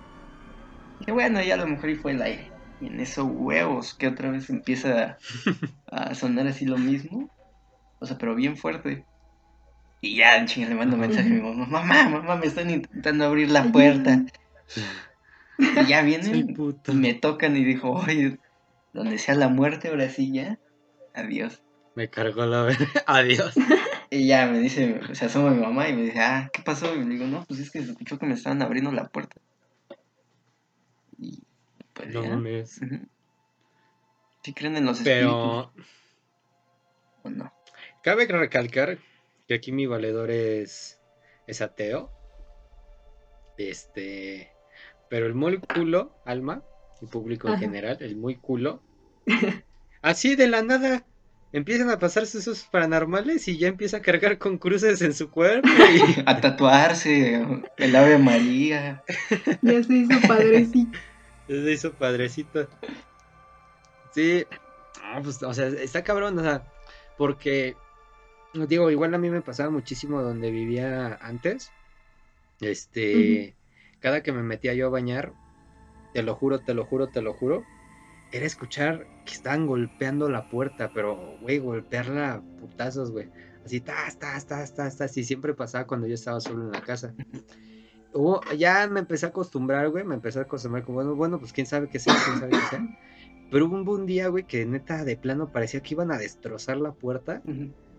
[1.06, 2.52] Y bueno, ya a lo mejor y fue el aire.
[2.82, 5.18] Y en eso, huevos, que otra vez empieza
[5.92, 7.30] a, a sonar así lo mismo.
[8.00, 9.06] O sea, pero bien fuerte.
[10.02, 11.66] Y ya, chinga, le mando mensaje a mi mamá.
[11.66, 14.24] Mamá, mamá, me están intentando abrir la puerta.
[15.58, 18.40] Y ya vienen y me tocan y dijo, oye,
[18.94, 20.58] donde sea la muerte, ahora sí ya.
[21.14, 21.62] Adiós.
[21.96, 22.88] Me cargó la verga.
[23.08, 23.54] Adiós.
[24.12, 26.96] Y ya me dice, se asoma mi mamá y me dice, ah, ¿qué pasó?
[26.96, 29.36] Y le digo, no, pues es que se escuchó que me estaban abriendo la puerta.
[31.20, 31.44] Y
[31.94, 32.30] pues No ya.
[32.30, 32.82] mames.
[32.82, 33.00] Ujú.
[34.42, 35.74] ¿Sí creen en los espíritus Pero
[37.24, 37.54] o no?
[38.02, 38.98] cabe recalcar
[39.48, 41.00] que aquí mi valedor es
[41.46, 42.12] es ateo.
[43.58, 44.50] Este,
[45.10, 46.64] pero el muy culo, Alma,
[47.02, 48.82] el público en general, el muy culo,
[50.02, 51.06] así de la nada
[51.52, 55.68] empiezan a pasar sucesos paranormales y ya empieza a cargar con cruces en su cuerpo.
[55.68, 56.22] Y...
[56.26, 57.42] a tatuarse
[57.78, 59.04] el Ave María.
[59.62, 60.98] Ya se hizo padrecito.
[61.48, 62.68] Ya se hizo padrecito.
[64.12, 64.46] Sí,
[65.24, 66.64] pues, o sea, está cabrón, o sea,
[67.18, 67.76] porque,
[68.54, 71.72] digo, igual a mí me pasaba muchísimo donde vivía antes.
[72.62, 73.56] Este,
[74.00, 75.34] cada que me metía yo a bañar,
[76.14, 77.64] te lo juro, te lo juro, te lo juro,
[78.32, 83.30] era escuchar que estaban golpeando la puerta, pero, güey, golpearla putazos, güey.
[83.66, 86.82] Así, tas, tas, tas, tas, tas, y siempre pasaba cuando yo estaba solo en la
[86.82, 87.14] casa.
[88.58, 91.68] ya me empecé a acostumbrar, güey, me empecé a acostumbrar como, bueno, bueno, pues quién
[91.68, 93.00] sabe qué sea, quién sabe qué sea.
[93.52, 96.92] Pero hubo un, día, güey, que neta de plano parecía que iban a destrozar la
[96.92, 97.42] puerta,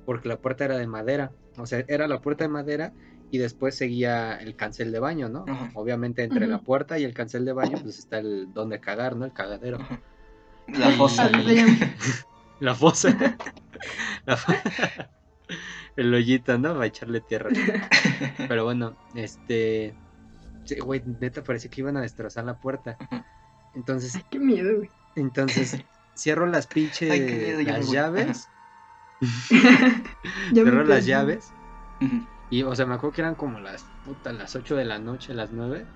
[0.07, 1.33] porque la puerta era de madera.
[1.57, 2.93] O sea, era la puerta de madera
[3.33, 5.45] y después seguía el cancel de baño, ¿no?
[5.75, 9.25] Obviamente entre la puerta y el cancel de baño, pues está el donde cagar, ¿no?
[9.25, 9.79] El cagadero.
[10.79, 11.31] La fosa.
[12.61, 13.37] la fosa.
[14.27, 14.39] la
[15.97, 16.75] el hoyito, ¿no?
[16.77, 17.51] Va a echarle tierra.
[18.49, 19.95] Pero bueno, este.
[20.83, 22.97] Güey, neta parecía que iban a destrozar la puerta.
[23.75, 24.17] Entonces.
[24.17, 24.91] Ay, qué miedo, güey.
[25.17, 25.79] Entonces,
[26.17, 27.67] cierro las pinches.
[27.67, 28.49] las llaves.
[30.53, 31.53] cierro las llaves.
[32.51, 35.35] Y, o sea, me acuerdo que eran como las putas, las 8 de la noche,
[35.35, 35.87] las 9.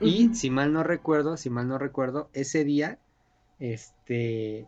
[0.00, 2.98] Y si mal no recuerdo, si mal no recuerdo, ese día,
[3.60, 4.66] este,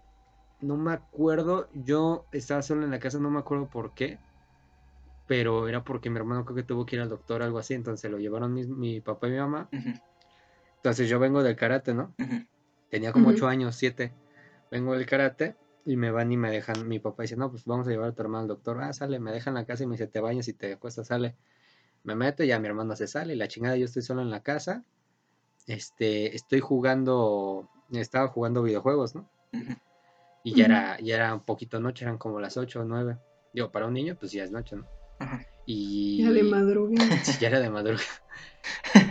[0.60, 4.18] no me acuerdo, yo estaba solo en la casa, no me acuerdo por qué,
[5.26, 7.74] pero era porque mi hermano creo que tuvo que ir al doctor o algo así,
[7.74, 9.68] entonces lo llevaron mi, papá y mi mamá.
[10.76, 12.14] Entonces yo vengo del karate, ¿no?
[12.90, 14.12] Tenía como 8 años, 7.
[14.70, 17.86] Vengo del karate y me van y me dejan, mi papá dice, no, pues vamos
[17.86, 18.82] a llevar a tu hermano al doctor.
[18.82, 21.06] Ah, sale, me dejan en la casa y me dice, te bañas y te acuestas,
[21.06, 21.36] sale.
[22.04, 24.30] Me meto y ya mi hermano se sale y la chingada, yo estoy solo en
[24.30, 24.84] la casa.
[25.66, 29.28] Este, estoy jugando, estaba jugando videojuegos, ¿no?
[30.44, 33.18] Y ya era, ya era un poquito noche, eran como las 8 o 9.
[33.52, 34.86] Digo, para un niño, pues ya es noche, ¿no?
[35.66, 36.22] Y...
[36.24, 37.22] Ya de madrugada.
[37.40, 38.08] ya era de madrugada.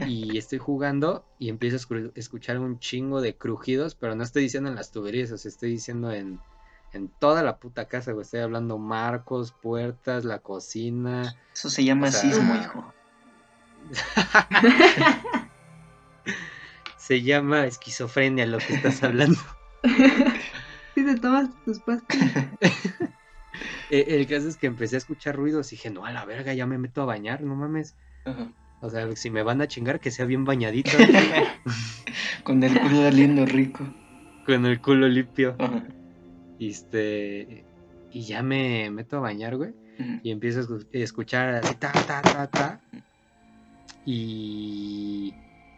[0.08, 4.70] y estoy jugando y empiezo a escuchar un chingo de crujidos, pero no estoy diciendo
[4.70, 6.40] en las tuberías, o sea, estoy diciendo en,
[6.92, 8.24] en toda la puta casa, güey.
[8.24, 11.36] Estoy hablando marcos, puertas, la cocina.
[11.54, 12.94] Eso se llama sismo, hijo.
[17.02, 19.40] se llama esquizofrenia lo que estás hablando.
[20.94, 22.48] Si te tomas tus pastillas.
[23.90, 26.54] E, el caso es que empecé a escuchar ruidos y dije, no, a la verga,
[26.54, 27.96] ya me meto a bañar, no mames.
[28.82, 30.92] O sea, si me van a chingar, que sea bien bañadito.
[32.44, 33.86] Con el culo lindo rico.
[34.46, 35.56] Con el culo limpio.
[36.58, 37.66] Y este.
[38.12, 39.74] Y ya me meto a bañar, güey.
[40.24, 42.80] Y empiezo a escuchar así, ta, ta, ta, ta.
[44.06, 45.34] Y.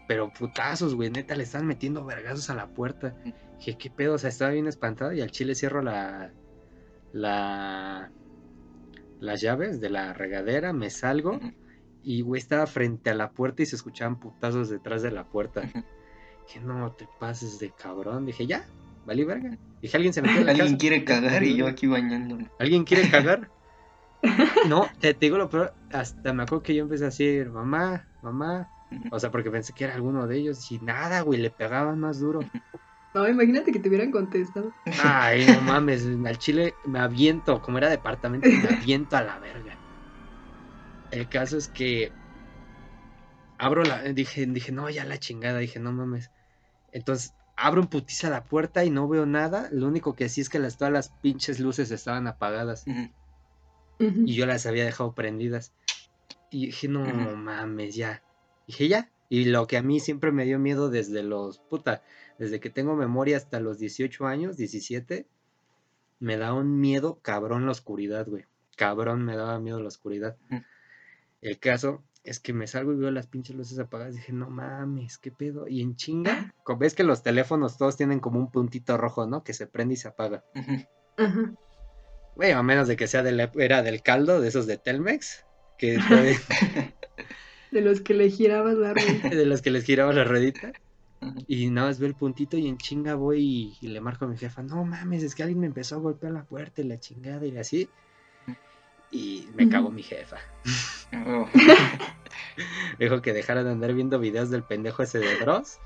[0.07, 3.15] Pero putazos, güey, neta, le están metiendo vergazos a la puerta.
[3.57, 4.15] Dije, ¿qué pedo?
[4.15, 6.31] O sea, estaba bien espantado y al chile cierro la.
[7.11, 8.11] La.
[9.19, 11.39] Las llaves de la regadera, me salgo.
[12.03, 15.61] Y, güey, estaba frente a la puerta y se escuchaban putazos detrás de la puerta.
[16.51, 18.25] Que no te pases de cabrón.
[18.25, 18.65] Dije, ya,
[19.05, 19.57] vale verga.
[19.81, 22.49] Dije, alguien se metió en la Alguien quiere cagar y yo aquí bañándome.
[22.59, 23.49] ¿Alguien quiere cagar?
[24.67, 28.69] no, te, digo lo peor, hasta me acuerdo que yo empecé a decir, mamá, mamá.
[29.11, 32.19] O sea, porque pensé que era alguno de ellos y nada, güey, le pegaban más
[32.19, 32.39] duro.
[33.13, 34.73] No, imagínate que te hubieran contestado.
[35.03, 39.77] Ay, no mames, al chile me aviento, como era departamento, me aviento a la verga.
[41.11, 42.11] El caso es que
[43.59, 46.31] abro la, dije, dije, no, ya la chingada, dije, no mames.
[46.91, 49.69] Entonces abro un putiza la puerta y no veo nada.
[49.71, 52.85] Lo único que sí es que las, todas las pinches luces estaban apagadas.
[53.99, 55.71] Y yo las había dejado prendidas.
[56.49, 58.23] Y dije, no mames, ya.
[58.67, 59.09] Dije, ya.
[59.29, 62.03] Y lo que a mí siempre me dio miedo desde los, puta,
[62.37, 65.25] desde que tengo memoria hasta los 18 años, 17,
[66.19, 68.45] me da un miedo cabrón la oscuridad, güey.
[68.75, 70.37] Cabrón me daba miedo la oscuridad.
[71.41, 74.15] El caso es que me salgo y veo las pinches luces apagadas.
[74.15, 75.67] Dije, no mames, qué pedo.
[75.67, 79.43] Y en chinga, ves que los teléfonos todos tienen como un puntito rojo, ¿no?
[79.43, 80.43] Que se prende y se apaga.
[82.35, 85.45] Bueno, a menos de que sea de la era del caldo, de esos de Telmex.
[85.77, 85.97] Que
[87.73, 89.29] de los que le girabas la ruedita.
[89.29, 90.71] de los que les giraba la ruedita.
[91.47, 94.37] Y nada más veo el puntito y en chinga voy y, le marco a mi
[94.37, 97.45] jefa, no mames, es que alguien me empezó a golpear la puerta y la chingada
[97.45, 97.89] y así.
[99.09, 100.37] Y me cagó mi jefa.
[101.25, 101.47] Oh.
[102.99, 105.79] Dijo que dejara de andar viendo videos del pendejo ese de Dross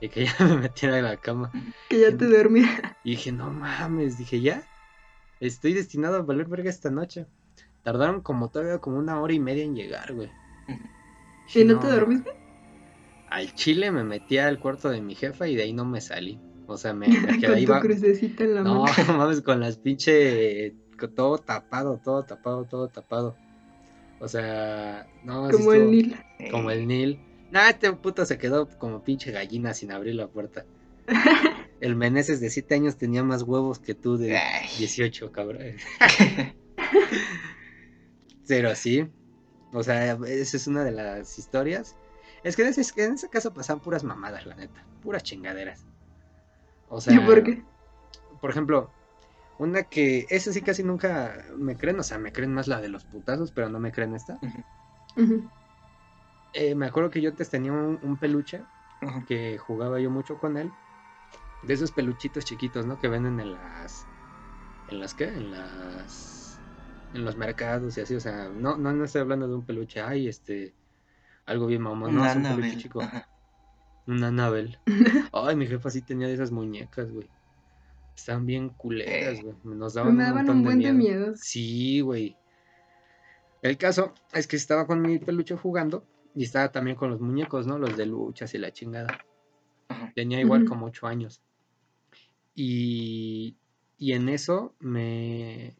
[0.00, 1.50] y que ya me metiera en la cama.
[1.88, 2.96] Que ya te dormía.
[3.02, 4.62] Y dije, no mames, dije, ya,
[5.40, 7.26] estoy destinado a volver verga esta noche.
[7.82, 10.30] Tardaron como todavía como una hora y media en llegar, güey.
[11.54, 12.30] ¿Y no, te dormiste?
[13.28, 16.38] Al chile me metí al cuarto de mi jefa y de ahí no me salí.
[16.66, 17.06] O sea, me,
[17.40, 17.66] quedé ahí.
[17.66, 18.94] Con tu crucecita en la no, mano.
[19.06, 20.74] No, mames, con las pinche.
[21.14, 23.36] Todo tapado, todo tapado, todo tapado.
[24.20, 25.48] O sea, no.
[25.50, 26.16] Como el Nil.
[26.50, 27.20] Como el Nil.
[27.50, 30.64] Nah, este puto se quedó como pinche gallina sin abrir la puerta.
[31.80, 34.40] El Meneses de 7 años tenía más huevos que tú de
[34.78, 35.76] 18, cabrón.
[38.48, 39.06] Pero sí.
[39.76, 41.96] O sea, esa es una de las historias.
[42.42, 44.82] Es que en ese, en ese caso pasan puras mamadas, la neta.
[45.02, 45.84] Puras chingaderas.
[46.88, 47.12] O sea.
[47.12, 47.62] ¿Y por qué?
[48.40, 48.90] Por ejemplo,
[49.58, 50.26] una que.
[50.30, 52.00] Esa sí casi nunca me creen.
[52.00, 54.38] O sea, me creen más la de los putazos, pero no me creen esta.
[56.54, 58.62] Eh, me acuerdo que yo te tenía un, peluche.
[59.26, 60.72] Que jugaba yo mucho con él.
[61.64, 62.98] De esos peluchitos chiquitos, ¿no?
[62.98, 64.06] Que venden en las.
[64.88, 65.24] ¿En las qué?
[65.24, 66.35] En las.
[67.14, 68.14] En los mercados y así.
[68.14, 70.00] O sea, no, no, no estoy hablando de un peluche.
[70.00, 70.74] Ay, este.
[71.44, 72.14] Algo bien mamón.
[72.14, 73.00] No, es un peluche chico.
[74.06, 74.78] Una Anabel.
[75.32, 77.28] Ay, mi jefa sí tenía de esas muñecas, güey.
[78.14, 79.54] Estaban bien culeras, güey.
[79.64, 81.34] Nos daban, me daban un, buen de miedo.
[81.36, 82.36] Sí, güey.
[83.62, 87.66] El caso es que estaba con mi peluche jugando y estaba también con los muñecos,
[87.66, 87.78] ¿no?
[87.78, 89.18] Los de luchas y la chingada.
[90.14, 91.42] Tenía igual como ocho años.
[92.54, 93.56] Y,
[93.98, 95.76] y en eso me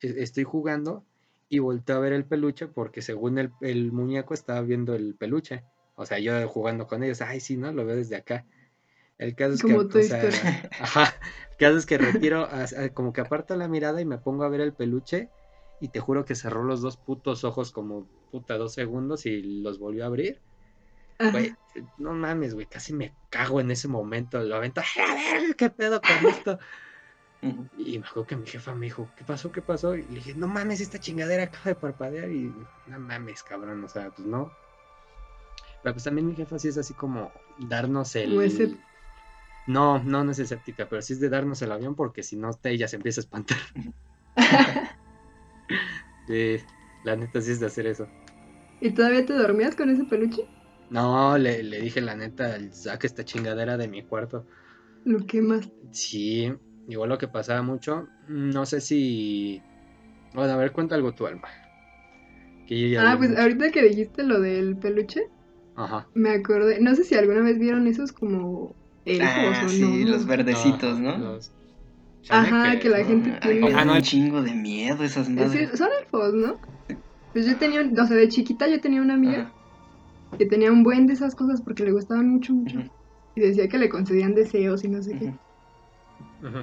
[0.00, 1.04] estoy jugando
[1.48, 5.64] y volteo a ver el peluche porque según el, el muñeco estaba viendo el peluche.
[5.96, 7.72] O sea, yo jugando con ellos, ay, sí, ¿no?
[7.72, 8.46] Lo veo desde acá.
[9.18, 9.86] El caso es que, o
[10.80, 11.14] ajá,
[11.50, 12.48] el caso es que retiro,
[12.94, 15.28] como que aparto la mirada y me pongo a ver el peluche
[15.80, 19.78] y te juro que cerró los dos putos ojos como puta dos segundos y los
[19.78, 20.40] volvió a abrir.
[21.32, 21.52] Güey,
[21.98, 26.00] no mames, güey, casi me cago en ese momento, lo avento, a ver, qué pedo
[26.00, 26.58] con esto.
[27.42, 29.50] Y me acuerdo que mi jefa me dijo, ¿qué pasó?
[29.50, 29.96] ¿Qué pasó?
[29.96, 32.52] Y le dije, no mames, esta chingadera acaba de parpadear y
[32.86, 34.52] no mames, cabrón, o sea, pues no.
[35.82, 38.78] Pero pues también mi jefa sí es así como darnos el...
[39.66, 42.50] No, no, no es escéptica, pero sí es de darnos el avión porque si no,
[42.64, 43.58] ella se empieza a espantar.
[46.26, 46.56] sí,
[47.04, 48.08] la neta sí es de hacer eso.
[48.80, 50.46] ¿Y todavía te dormías con ese peluche?
[50.90, 54.44] No, le, le dije la neta, saca esta chingadera de mi cuarto.
[55.04, 55.68] ¿Lo que más?
[55.92, 56.52] Sí,
[56.90, 59.62] igual lo que pasaba mucho, no sé si...
[60.34, 61.48] Bueno, a ver, cuenta algo tu alma.
[62.98, 65.22] ah, pues ahorita que dijiste lo del peluche,
[65.76, 66.08] Ajá.
[66.14, 68.74] Me acordé, no sé si alguna vez vieron esos como
[69.06, 71.38] elfos ah, o sí, los verdecitos, ¿no?
[72.28, 73.72] Ajá, que, la gente tiene.
[73.74, 75.70] Ah, no, un chingo de miedo esas madres.
[75.78, 76.60] son elfos, ¿no?
[77.32, 79.52] Pues yo tenía, o sea, de chiquita yo tenía una amiga
[80.36, 82.78] que tenía un buen de esas cosas porque le gustaban mucho, mucho.
[83.34, 85.32] Y decía que le concedían deseos y no sé qué.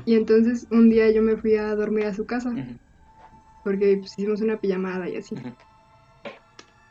[0.06, 2.54] Y entonces un día yo me fui a dormir a su casa.
[3.64, 5.36] Porque pues, hicimos una pijamada y así.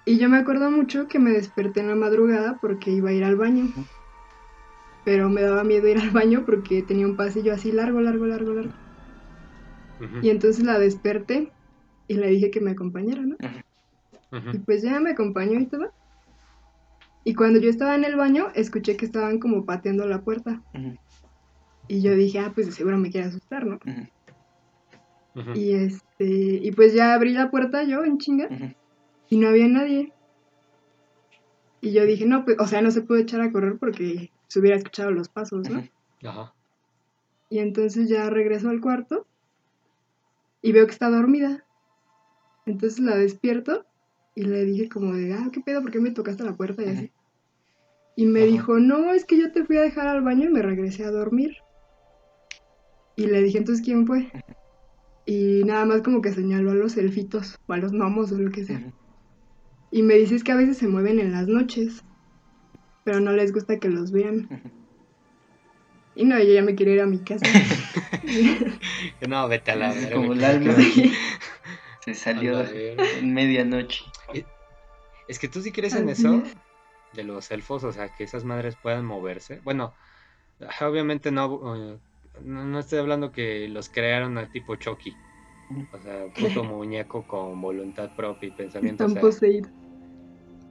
[0.05, 3.25] Y yo me acuerdo mucho que me desperté en la madrugada porque iba a ir
[3.25, 3.73] al baño.
[5.05, 8.53] Pero me daba miedo ir al baño porque tenía un pasillo así largo, largo, largo,
[8.53, 8.73] largo.
[10.23, 11.51] Y entonces la desperté
[12.09, 13.37] y le dije que me acompañara, ¿no?
[14.53, 15.91] Y pues ya me acompañó y todo.
[17.25, 20.63] Y cuando yo estaba en el baño, escuché que estaban como pateando la puerta.
[21.89, 23.79] Y yo dije, ah, pues seguro me quiere asustar, ¿no?
[25.55, 28.49] Y este, y pues ya abrí la puerta yo en chinga
[29.29, 30.13] y no había nadie.
[31.81, 34.61] Y yo dije, no, pues, o sea, no se puede echar a correr porque se
[34.61, 35.87] hubiera escuchado los pasos, ¿no?
[36.29, 36.55] Ajá.
[37.51, 39.27] Y entonces ya regreso al cuarto
[40.63, 41.65] y veo que está dormida.
[42.65, 43.85] Entonces la despierto
[44.35, 45.83] y le dije como de, ah, ¿qué pedo?
[45.83, 47.13] ¿Por qué me tocaste la puerta y así?
[48.17, 50.63] Y me dijo, no, es que yo te fui a dejar al baño y me
[50.63, 51.57] regresé a dormir.
[53.17, 54.31] Y le dije, entonces, ¿quién fue?
[55.25, 58.51] Y nada más como que señaló a los elfitos o a los gnomos o lo
[58.53, 58.93] que sea.
[59.91, 62.05] Y me dices que a veces se mueven en las noches,
[63.05, 64.49] pero no les gusta que los vean.
[66.15, 67.47] Y no, yo ya me quiero ir a mi casa.
[69.29, 70.15] no, vete a la verga.
[70.15, 70.75] Como el alma
[72.05, 74.05] se salió en medianoche.
[75.29, 76.43] Es que tú sí crees en eso
[77.13, 79.61] de los elfos, o sea, que esas madres puedan moverse.
[79.65, 79.95] Bueno,
[80.81, 82.01] obviamente no,
[82.45, 85.15] no, estoy hablando que los crearon a tipo Chucky.
[85.93, 89.07] O sea, puto muñeco con voluntad propia y pensamiento.
[89.07, 89.71] Están poseídos.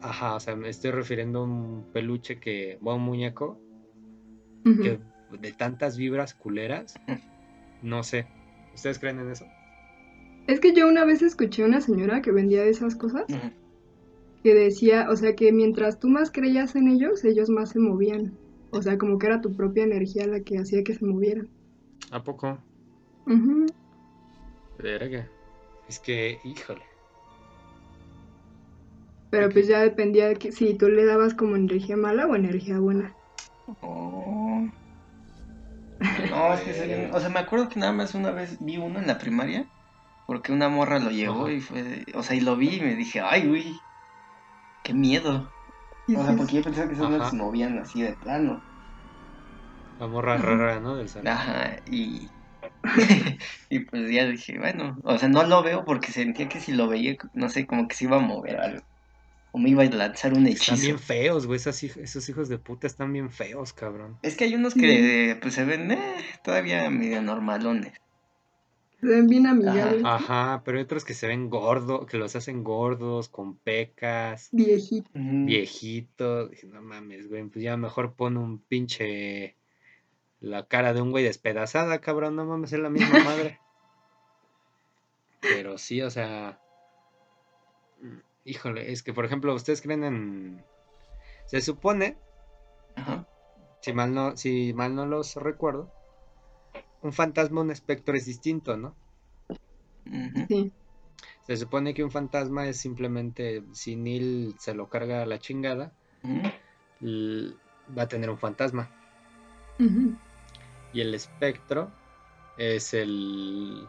[0.01, 3.60] Ajá, o sea, me estoy refiriendo a un peluche que, o un muñeco
[4.63, 4.99] que
[5.39, 6.95] de tantas vibras culeras,
[7.82, 8.28] no sé.
[8.73, 9.45] ¿Ustedes creen en eso?
[10.47, 13.25] Es que yo una vez escuché a una señora que vendía esas cosas
[14.43, 18.38] que decía, o sea, que mientras tú más creías en ellos, ellos más se movían.
[18.69, 21.49] O sea, como que era tu propia energía la que hacía que se movieran.
[22.11, 22.57] ¿A poco?
[24.77, 25.27] Verga.
[25.87, 26.81] Es que, híjole.
[29.29, 32.79] Pero pues ya dependía de que si tú le dabas como energía mala o energía
[32.79, 33.13] buena.
[33.81, 34.67] Oh.
[36.29, 38.99] No, es que se O sea, me acuerdo que nada más una vez vi uno
[38.99, 39.65] en la primaria.
[40.27, 42.05] Porque una morra lo llevó y fue.
[42.15, 43.79] O sea, y lo vi y me dije, ay, güey.
[44.83, 45.51] Qué miedo.
[46.07, 48.61] O sea, porque yo pensaba que esos no se movían así de plano.
[49.99, 50.95] La morra rara, ¿no?
[50.95, 51.27] Del salón.
[51.27, 52.29] Ajá, y.
[53.69, 56.88] y pues ya dije, bueno, o sea, no lo veo porque sentía que si lo
[56.88, 58.84] veía, no sé, como que se iba a mover algo.
[59.51, 60.73] O me iba a lanzar un hechizo.
[60.73, 61.58] Están bien feos, güey.
[61.58, 64.17] Esos, esos hijos de puta están bien feos, cabrón.
[64.21, 67.93] Es que hay unos que pues se ven eh, todavía medio normalones.
[68.99, 70.03] Se ven bien amigables.
[70.03, 74.49] Ajá, pero hay otros que se ven gordos, que los hacen gordos, con pecas.
[74.51, 75.12] Viejitos.
[75.13, 76.49] Viejitos.
[76.65, 77.43] No mames, güey.
[77.45, 79.55] Pues ya mejor pon un pinche.
[80.39, 82.35] La cara de un güey despedazada, cabrón.
[82.35, 83.59] No mames, es la misma madre.
[85.41, 86.59] pero sí, o sea.
[88.43, 90.65] Híjole, es que por ejemplo, ustedes creen en.
[91.45, 92.17] Se supone.
[93.81, 95.91] Si mal no, si mal no los recuerdo.
[97.01, 98.95] Un fantasma, un espectro es distinto, ¿no?
[100.47, 100.71] Sí.
[101.45, 105.93] Se supone que un fantasma es simplemente, si Neil se lo carga a la chingada,
[106.25, 108.89] va a tener un fantasma.
[109.77, 111.91] Y el espectro
[112.57, 113.88] es el,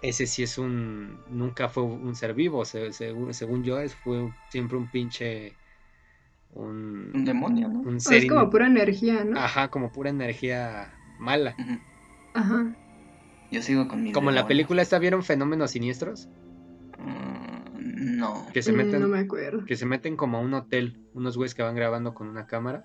[0.00, 4.90] ese sí es un, nunca fue un ser vivo, según, yo, es, fue siempre un
[4.90, 5.54] pinche...
[6.54, 7.80] Un, demonio, ¿no?
[7.80, 9.38] Un es como pura energía, ¿no?
[9.38, 11.56] Ajá, como pura energía mala.
[12.34, 12.76] Ajá.
[13.50, 14.12] Yo sigo con mi...
[14.12, 16.28] Como en la película esta, ¿vieron Fenómenos Siniestros?
[16.98, 18.46] Mm, no.
[18.52, 19.64] Que se meten, no me acuerdo.
[19.64, 22.84] Que se meten como a un hotel, unos güeyes que van grabando con una cámara.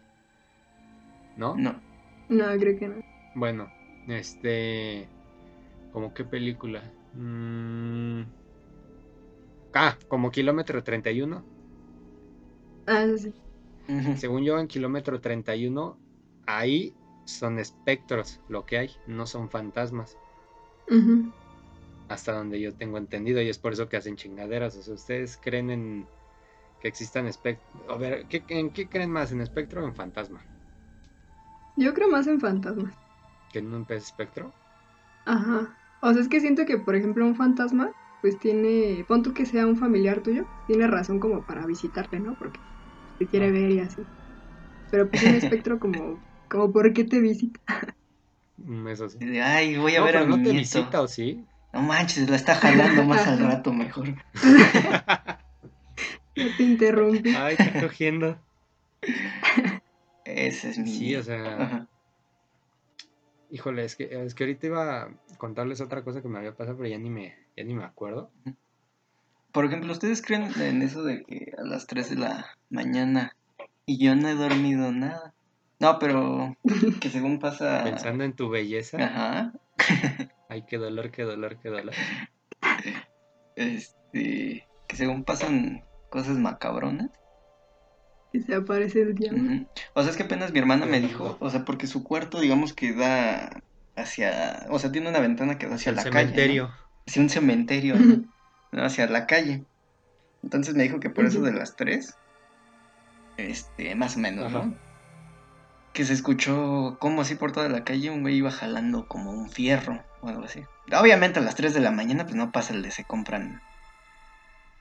[1.37, 1.55] ¿No?
[1.55, 1.79] No.
[2.29, 2.95] No, creo que no.
[3.35, 3.71] Bueno,
[4.07, 5.07] este...
[5.93, 6.83] ¿Cómo qué película?
[7.13, 8.23] Mm.
[9.73, 11.43] Ah, como kilómetro 31.
[12.87, 13.33] Ah, sí.
[14.17, 15.97] Según yo, en kilómetro 31,
[16.45, 16.93] ahí
[17.25, 20.17] son espectros lo que hay, no son fantasmas.
[22.09, 24.75] Hasta donde yo tengo entendido, y es por eso que hacen chingaderas.
[24.77, 26.07] O sea, ¿ustedes creen en
[26.81, 27.69] que existan espectros?
[27.89, 29.31] A ver, ¿en qué creen más?
[29.31, 30.43] ¿En espectro o en fantasma?
[31.77, 32.91] Yo creo más en fantasma.
[33.51, 34.51] ¿Que en un pez espectro?
[35.25, 35.75] Ajá.
[36.01, 39.45] O sea, es que siento que, por ejemplo, un fantasma, pues tiene, pon tú que
[39.45, 42.35] sea un familiar tuyo, tiene razón como para visitarte, ¿no?
[42.37, 42.59] Porque
[43.19, 43.51] te quiere ah.
[43.51, 44.01] ver y así.
[44.89, 47.59] Pero pues un espectro como, como ¿por qué te visita?
[48.57, 49.39] Mm, eso sí.
[49.39, 51.45] Ay, voy a ver a mi no te visita o sí?
[51.73, 54.07] No manches, la está jalando más al rato mejor.
[56.35, 57.35] no te interrumpe.
[57.35, 58.39] Ay, está cogiendo.
[60.37, 60.87] Ese es mi...
[60.87, 61.87] Sí, o sea...
[63.49, 66.77] Híjole, es que, es que ahorita iba a contarles otra cosa que me había pasado,
[66.77, 68.29] pero ya ni me, ya ni me acuerdo.
[69.51, 73.35] Por ejemplo, ¿ustedes creen en eso de que a las 3 de la mañana
[73.87, 75.33] y yo no he dormido nada?
[75.79, 76.55] No, pero
[77.01, 77.83] que según pasa...
[77.83, 78.97] Pensando en tu belleza.
[79.03, 79.53] Ajá.
[80.49, 81.95] Ay, qué dolor, qué dolor, qué dolor.
[83.55, 87.09] Este, que según pasan cosas macabronas
[88.31, 89.65] que se aparece el diablo.
[89.93, 92.73] O sea, es que apenas mi hermana me dijo, o sea, porque su cuarto, digamos
[92.73, 93.61] que da
[93.95, 96.67] hacia, o sea, tiene una ventana que da hacia la cementerio.
[96.67, 96.79] calle.
[97.07, 97.95] Hacia un cementerio,
[98.73, 99.63] hacia la calle.
[100.43, 102.15] Entonces me dijo que por eso de las tres,
[103.37, 104.75] este, más o menos, ¿no?
[105.93, 109.49] Que se escuchó como así por toda la calle un güey iba jalando como un
[109.49, 110.63] fierro o algo así.
[110.91, 113.61] Obviamente a las 3 de la mañana pues no pasa el de se compran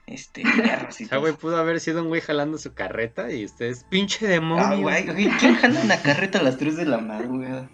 [0.07, 3.45] este, perros y O sea, güey, pudo haber sido un güey jalando su carreta y
[3.45, 4.63] ustedes, pinche demonio.
[4.65, 5.05] Ah, güey,
[5.39, 7.69] ¿quién jala una carreta a las 3 de la madrugada?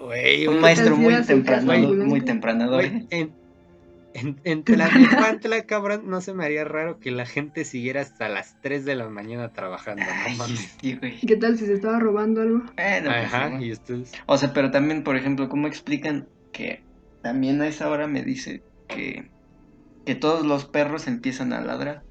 [0.00, 1.72] Güey, un maestro muy temprano,
[2.04, 3.06] muy temprano, güey.
[3.10, 3.32] En,
[4.14, 8.60] en, en Tlanepantla, cabrón, no se me haría raro que la gente siguiera hasta las
[8.60, 10.76] 3 de la mañana trabajando, no mames.
[10.80, 12.62] ¿Qué tal si se estaba robando algo?
[12.76, 14.12] Eh, no, pues, Ajá, y ustedes.
[14.26, 16.84] O sea, pero también, por ejemplo, ¿cómo explican que
[17.22, 19.30] también a esa hora me dice que
[20.04, 22.02] que todos los perros empiezan a ladrar.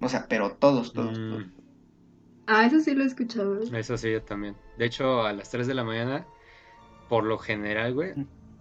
[0.00, 1.30] O sea, pero todos, todos, mm.
[1.30, 1.46] todos.
[2.46, 3.60] Ah, eso sí lo he escuchado.
[3.60, 4.56] Eso sí, yo también.
[4.78, 6.26] De hecho, a las 3 de la mañana,
[7.08, 8.12] por lo general, güey,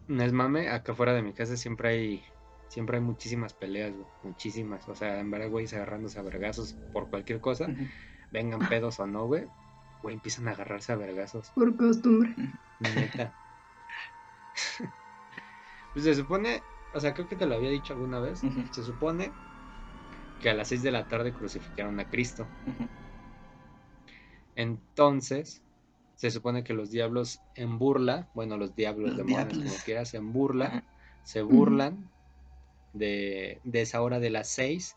[0.08, 2.24] no es mame, acá fuera de mi casa siempre hay
[2.68, 4.88] siempre hay muchísimas peleas, güey, muchísimas.
[4.90, 7.68] O sea, en verdad, güey, agarrándose a vergazos por cualquier cosa,
[8.32, 9.48] vengan pedos o no, güey,
[10.02, 11.52] güey, empiezan a agarrarse a vergazos.
[11.52, 12.36] Por costumbre.
[12.80, 13.34] Neta.
[15.94, 16.62] pues se supone,
[16.96, 18.42] o sea, creo que te lo había dicho alguna vez.
[18.72, 19.32] Se supone
[20.42, 22.48] que a las 6 de la tarde crucificaron a Cristo.
[24.56, 25.62] Entonces,
[26.16, 30.86] se supone que los diablos en burla, bueno, los diablos, demonios, como quieras, en burla,
[31.24, 32.10] se burlan
[32.94, 34.96] de, esa hora de las 6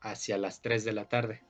[0.00, 1.42] hacia las 3 de la tarde.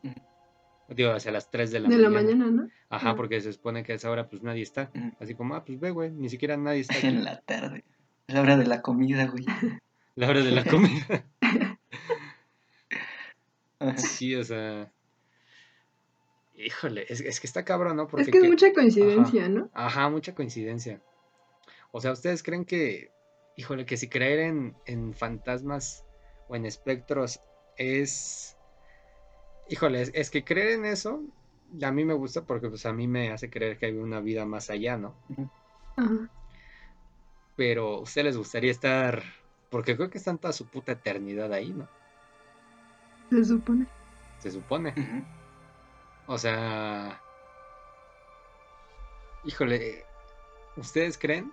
[0.88, 2.08] Digo, hacia las 3 de la mañana.
[2.08, 2.68] De la mañana, ¿no?
[2.88, 4.90] Ajá, porque se supone que a esa hora pues nadie está.
[5.20, 6.94] Así como, ah, pues ve, güey, ni siquiera nadie está.
[6.98, 7.06] Aquí.
[7.08, 7.84] En la tarde.
[8.26, 9.44] La hora de la comida, güey.
[10.14, 11.24] La hora de la comida.
[13.96, 14.92] sí, o sea.
[16.54, 18.08] Híjole, es, que está cabrón, ¿no?
[18.08, 19.70] Porque es que es mucha coincidencia, ¿no?
[19.72, 21.00] Ajá, mucha coincidencia.
[21.90, 23.10] O sea, ¿ustedes creen que,
[23.56, 26.04] híjole, que si creer en, en fantasmas
[26.48, 27.40] o en espectros
[27.78, 28.56] es...
[29.70, 31.22] Híjole, es, que creer en eso
[31.82, 34.44] a mí me gusta porque pues a mí me hace creer que hay una vida
[34.44, 35.14] más allá, ¿no?
[35.96, 36.30] Ajá.
[37.64, 39.22] Pero a ustedes les gustaría estar,
[39.70, 41.86] porque creo que están toda su puta eternidad ahí, ¿no?
[43.30, 43.86] Se supone.
[44.40, 44.92] Se supone.
[46.26, 47.22] O sea,
[49.44, 50.04] híjole,
[50.76, 51.52] ¿ustedes creen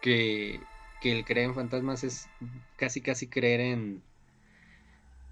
[0.00, 0.60] que,
[1.02, 2.28] el creer en fantasmas es
[2.76, 4.02] casi casi creer en,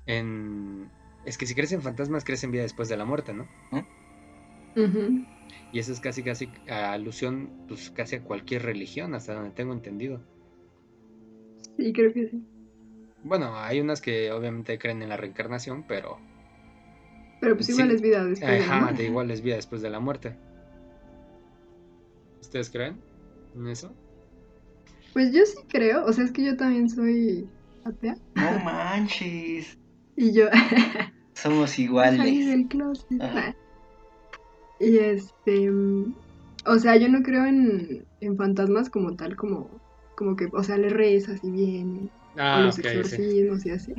[0.06, 0.90] en...
[1.24, 3.46] Es que si crees en fantasmas, crees en vida después de la muerte, ¿no?
[5.72, 10.20] Y eso es casi casi alusión, pues casi a cualquier religión, hasta donde tengo entendido.
[11.76, 12.42] Sí, creo que sí.
[13.24, 16.18] Bueno, hay unas que obviamente creen en la reencarnación, pero
[17.40, 19.04] pero pues igual es vida después de la muerte.
[19.04, 20.36] igual es vida después de la muerte.
[22.40, 22.96] ¿Ustedes creen
[23.54, 23.94] en eso?
[25.12, 27.48] Pues yo sí creo, o sea, es que yo también soy
[27.84, 28.16] atea.
[28.34, 29.78] No manches.
[30.16, 30.46] y yo...
[31.34, 32.46] Somos iguales.
[32.46, 33.20] del closet.
[34.80, 35.70] Y este...
[36.66, 39.70] O sea, yo no creo en, en fantasmas como tal, como,
[40.16, 43.94] como que, o sea, le rezas y bien, ah, o los exorcismos y así.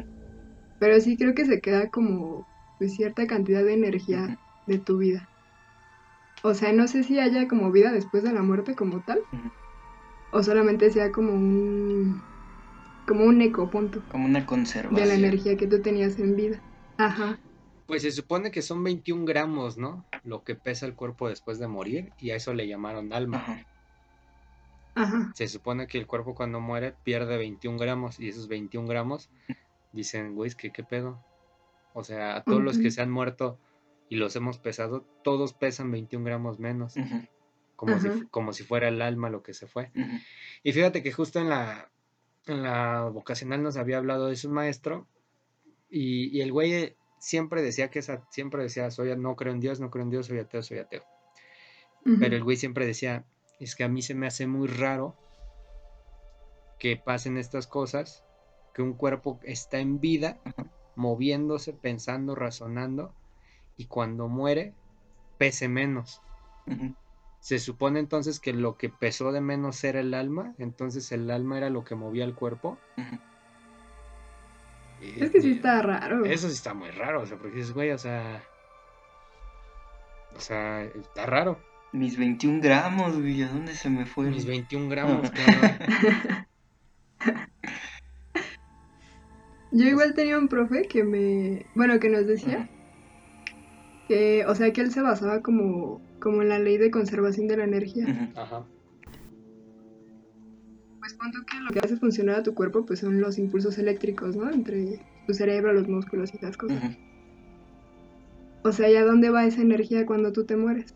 [0.80, 2.48] Pero sí creo que se queda como
[2.80, 5.30] pues, cierta cantidad de energía de tu vida.
[6.42, 9.20] O sea, no sé si haya como vida después de la muerte como tal,
[10.32, 12.22] o solamente sea como un
[13.08, 14.02] como un eco punto.
[14.10, 14.96] Como una conservación.
[14.96, 16.60] De la energía que tú tenías en vida.
[16.98, 17.40] Ajá.
[17.86, 20.06] Pues se supone que son 21 gramos, ¿no?
[20.24, 23.38] Lo que pesa el cuerpo después de morir y a eso le llamaron alma.
[23.38, 23.66] Ajá.
[24.96, 25.32] Ajá.
[25.36, 29.30] Se supone que el cuerpo cuando muere pierde 21 gramos y esos 21 gramos
[29.92, 31.24] dicen, güey, que qué pedo.
[31.94, 33.58] O sea, a todos los que se han muerto
[34.10, 36.96] y los hemos pesado, todos pesan 21 gramos menos.
[37.76, 39.92] como, si, como si fuera el alma lo que se fue.
[40.64, 41.90] Y fíjate que justo en la,
[42.48, 45.08] en la vocacional nos había hablado de su maestro
[45.90, 46.96] y, el güey
[47.26, 50.28] siempre decía que esa, siempre decía, soy, no creo en Dios, no creo en Dios,
[50.28, 51.04] soy ateo, soy ateo.
[52.20, 53.26] Pero el güey siempre decía,
[53.60, 55.18] es que a mí se me hace muy raro
[56.78, 58.24] que pasen estas cosas,
[58.76, 60.40] que un cuerpo está en vida
[60.96, 63.16] moviéndose, pensando, razonando,
[63.76, 64.76] y cuando muere,
[65.40, 66.22] pese menos.
[67.40, 71.58] Se supone entonces que lo que pesó de menos era el alma, entonces el alma
[71.58, 72.78] era lo que movía el cuerpo.
[75.18, 76.26] Es que sí está raro.
[76.26, 78.44] Eso sí está muy raro, o sea, porque dices, güey, o sea.
[80.36, 81.60] O sea, está raro.
[81.92, 84.30] Mis 21 gramos, güey, ¿a dónde se me fue?
[84.30, 85.62] Mis 21 gramos, claro.
[89.72, 92.70] Yo igual tenía un profe que me, bueno, que nos decía
[94.08, 97.58] que, o sea, que él se basaba como, como en la ley de conservación de
[97.58, 98.32] la energía.
[98.36, 98.66] Ajá.
[101.06, 104.36] Pues cuando que lo que hace funcionar a tu cuerpo, pues son los impulsos eléctricos,
[104.36, 104.50] ¿no?
[104.50, 106.98] Entre tu cerebro, los músculos y esas cosas.
[108.64, 110.96] O sea, ¿y a dónde va esa energía cuando tú te mueres?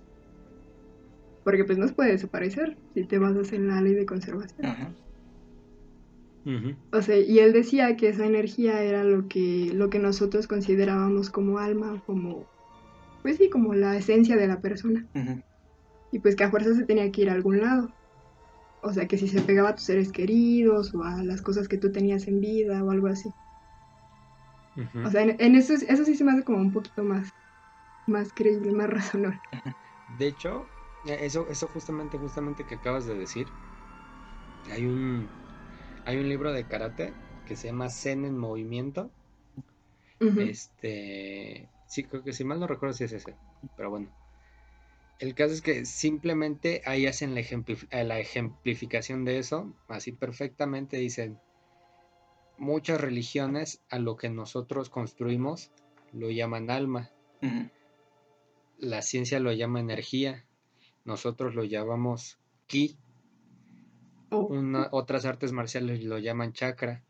[1.43, 4.95] Porque pues no puede desaparecer si te basas en la ley de conservación.
[6.91, 11.30] O sea, y él decía que esa energía era lo que, lo que nosotros considerábamos
[11.30, 12.47] como alma, como,
[13.22, 15.05] pues sí, como la esencia de la persona.
[16.12, 17.91] Y pues que a fuerza se tenía que ir a algún lado.
[18.82, 21.77] O sea, que si se pegaba a tus seres queridos o a las cosas que
[21.77, 23.30] tú tenías en vida o algo así.
[25.05, 27.30] O sea, en, eso, eso sí se me hace como un poquito más,
[28.07, 29.39] más creíble, más razonable.
[30.17, 30.65] De hecho,
[31.05, 33.47] eh, eso, eso justamente, justamente que acabas de decir,
[34.71, 35.27] hay un,
[36.05, 37.13] hay un libro de karate
[37.45, 39.09] que se llama Zen en Movimiento.
[40.19, 43.36] Este, sí, creo que si mal no recuerdo si es ese,
[43.75, 44.07] pero bueno.
[45.20, 50.97] El caso es que simplemente ahí hacen la, eh, la ejemplificación de eso, así perfectamente
[50.97, 51.39] dicen,
[52.57, 55.72] muchas religiones a lo que nosotros construimos
[56.13, 57.11] lo llaman alma,
[58.78, 60.45] la ciencia lo llama energía,
[61.05, 62.97] nosotros lo llamamos ki,
[64.30, 67.03] otras artes marciales lo llaman chakra,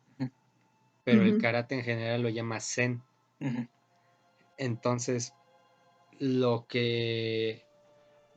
[1.04, 3.02] pero el karate en general lo llama zen.
[4.58, 5.34] Entonces,
[6.20, 7.64] lo que,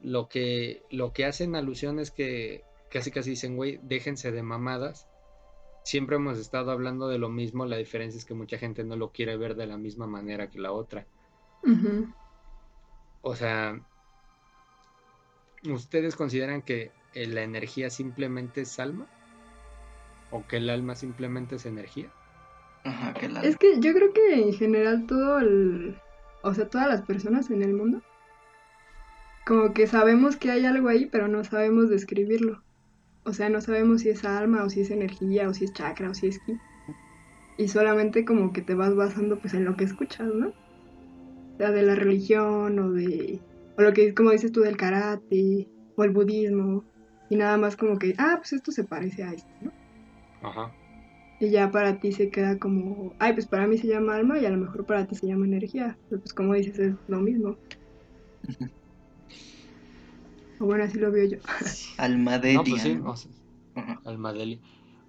[0.03, 5.09] lo que, lo que hacen alusión es que casi casi dicen, güey, déjense de mamadas,
[5.85, 9.13] siempre hemos estado hablando de lo mismo, la diferencia es que mucha gente no lo
[9.13, 11.07] quiere ver de la misma manera que la otra.
[13.23, 13.81] O sea,
[15.65, 19.07] ¿ustedes consideran que eh, la energía simplemente es alma?
[20.31, 22.13] ¿O que el alma simplemente es energía?
[22.85, 25.97] Ajá, que Es que yo creo que en general todo el...
[26.43, 28.03] O sea, todas las personas en el mundo
[29.47, 32.63] como que sabemos que hay algo ahí, pero no sabemos describirlo.
[33.25, 36.11] O sea, no sabemos si es alma o si es energía o si es chakra
[36.11, 36.59] o si es ki.
[37.59, 40.49] Y solamente como que te vas basando pues en lo que escuchas, ¿no?
[40.49, 43.41] O sea, de la religión o de...
[43.79, 46.85] O lo que, como dices tú, del karate o el budismo.
[47.31, 49.73] Y nada más como que, ah, pues esto se parece a esto, ¿no?
[50.43, 50.73] Ajá.
[51.41, 54.47] Y ya para ti se queda como, ay, pues para mí se llama alma y
[54.47, 55.97] a lo mejor para ti se llama energía.
[56.09, 57.57] Pero pues como dices, es lo mismo.
[60.63, 61.39] O bueno, así lo veo yo.
[61.99, 62.55] Almadeli.
[62.55, 63.29] No, pues sí,
[64.05, 64.61] Almadeli.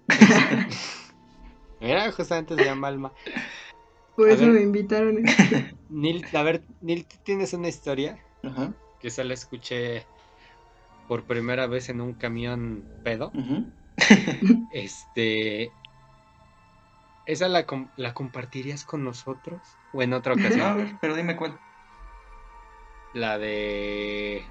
[1.80, 3.12] Mira, justamente se llama Alma.
[4.16, 5.22] Por eso me invitaron.
[5.88, 8.18] Nil, a ver, Nil, ¿tienes una historia?
[8.42, 8.74] Ajá.
[8.98, 10.06] Que esa la escuché
[11.06, 13.30] por primera vez en un camión pedo.
[14.72, 15.70] este.
[17.26, 17.64] ¿Esa la,
[17.96, 19.60] la compartirías con nosotros?
[19.92, 20.58] ¿O en otra ocasión?
[20.58, 21.60] No, a ver, pero dime cuál.
[23.12, 24.44] La de.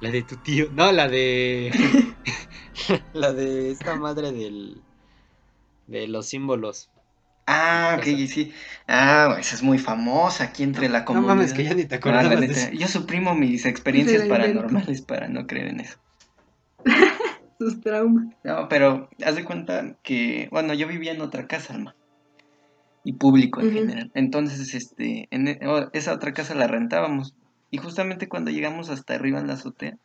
[0.00, 0.68] La de tu tío.
[0.72, 1.72] No, la de.
[3.12, 4.80] la de esta madre del.
[5.86, 6.90] De los símbolos.
[7.50, 8.52] Ah, ok, sí.
[8.86, 11.30] Ah, esa es muy famosa aquí entre la comunidad.
[11.30, 12.70] No mames, que ya ni te acuerdas.
[12.72, 15.96] Yo suprimo mis experiencias paranormales para no creer en eso.
[17.58, 18.26] Sus traumas.
[18.44, 21.96] No, pero haz de cuenta que, bueno, yo vivía en otra casa, Alma.
[23.02, 24.10] Y público en general.
[24.14, 25.58] Entonces, este, en e,
[25.94, 27.34] esa otra casa la rentábamos.
[27.70, 29.98] Y justamente cuando llegamos hasta arriba en la azotea,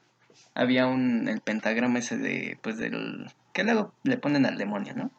[0.53, 5.11] había un, el pentagrama ese de, pues del, que luego le ponen al demonio, ¿no?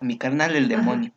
[0.00, 1.12] A mi carnal el demonio.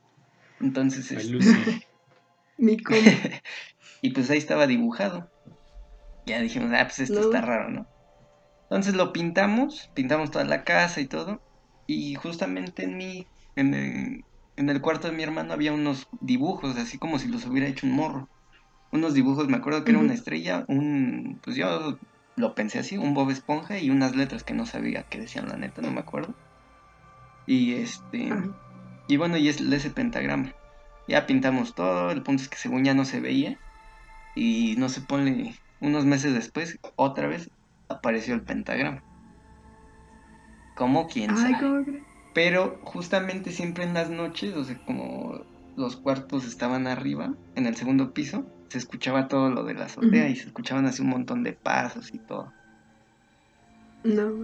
[0.60, 1.38] Entonces, este,
[2.58, 2.78] mi
[4.02, 5.30] y pues ahí estaba dibujado.
[6.26, 7.88] Ya dijimos, ah, pues esto está raro, ¿no?
[8.64, 11.42] Entonces lo pintamos, pintamos toda la casa y todo.
[11.88, 14.26] Y justamente en mi, en el,
[14.58, 17.88] en el cuarto de mi hermano había unos dibujos, así como si los hubiera hecho
[17.88, 18.30] un morro
[18.92, 21.98] unos dibujos, me acuerdo que era una estrella, un, pues yo
[22.36, 25.58] lo pensé así, un Bob Esponja y unas letras que no sabía qué decían, la
[25.58, 26.34] neta, no me acuerdo.
[27.46, 28.30] Y este,
[29.08, 30.54] y bueno, y es ese pentagrama.
[31.08, 33.58] Ya pintamos todo, el punto es que según ya no se veía
[34.36, 37.50] y no se pone, unos meses después, otra vez
[37.90, 39.04] apareció el pentagrama.
[40.76, 41.08] ¿Cómo?
[41.08, 42.06] ¿Quién sabe?
[42.34, 45.42] Pero justamente siempre en las noches, o sea, como
[45.80, 50.30] los cuartos estaban arriba, en el segundo piso, se escuchaba todo lo de la azotea
[50.30, 52.54] y se escuchaban así un montón de pasos y todo.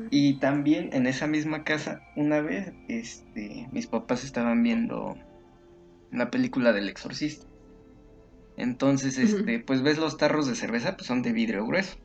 [0.10, 5.16] Y también en esa misma casa, una vez, este, mis papás estaban viendo
[6.12, 7.46] la película del exorcista.
[8.58, 11.96] Entonces, este, pues ves los tarros de cerveza, pues son de vidrio grueso.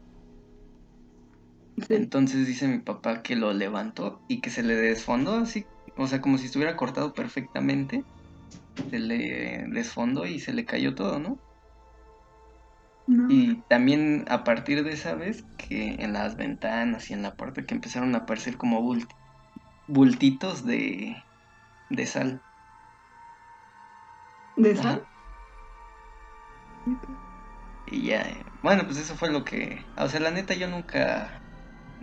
[1.89, 5.65] Entonces dice mi papá que lo levantó y que se le desfondó así,
[5.97, 8.05] o sea, como si estuviera cortado perfectamente.
[8.91, 11.39] Se le desfondó y se le cayó todo, ¿no?
[13.29, 17.63] Y también a partir de esa vez que en las ventanas y en la puerta
[17.63, 18.83] que empezaron a aparecer como
[19.89, 21.17] bultitos de,
[21.91, 22.41] de sal.
[24.57, 25.05] ¿De sal?
[27.91, 29.85] Y ya, eh, bueno, pues eso fue lo que...
[29.97, 31.41] O sea, la neta yo nunca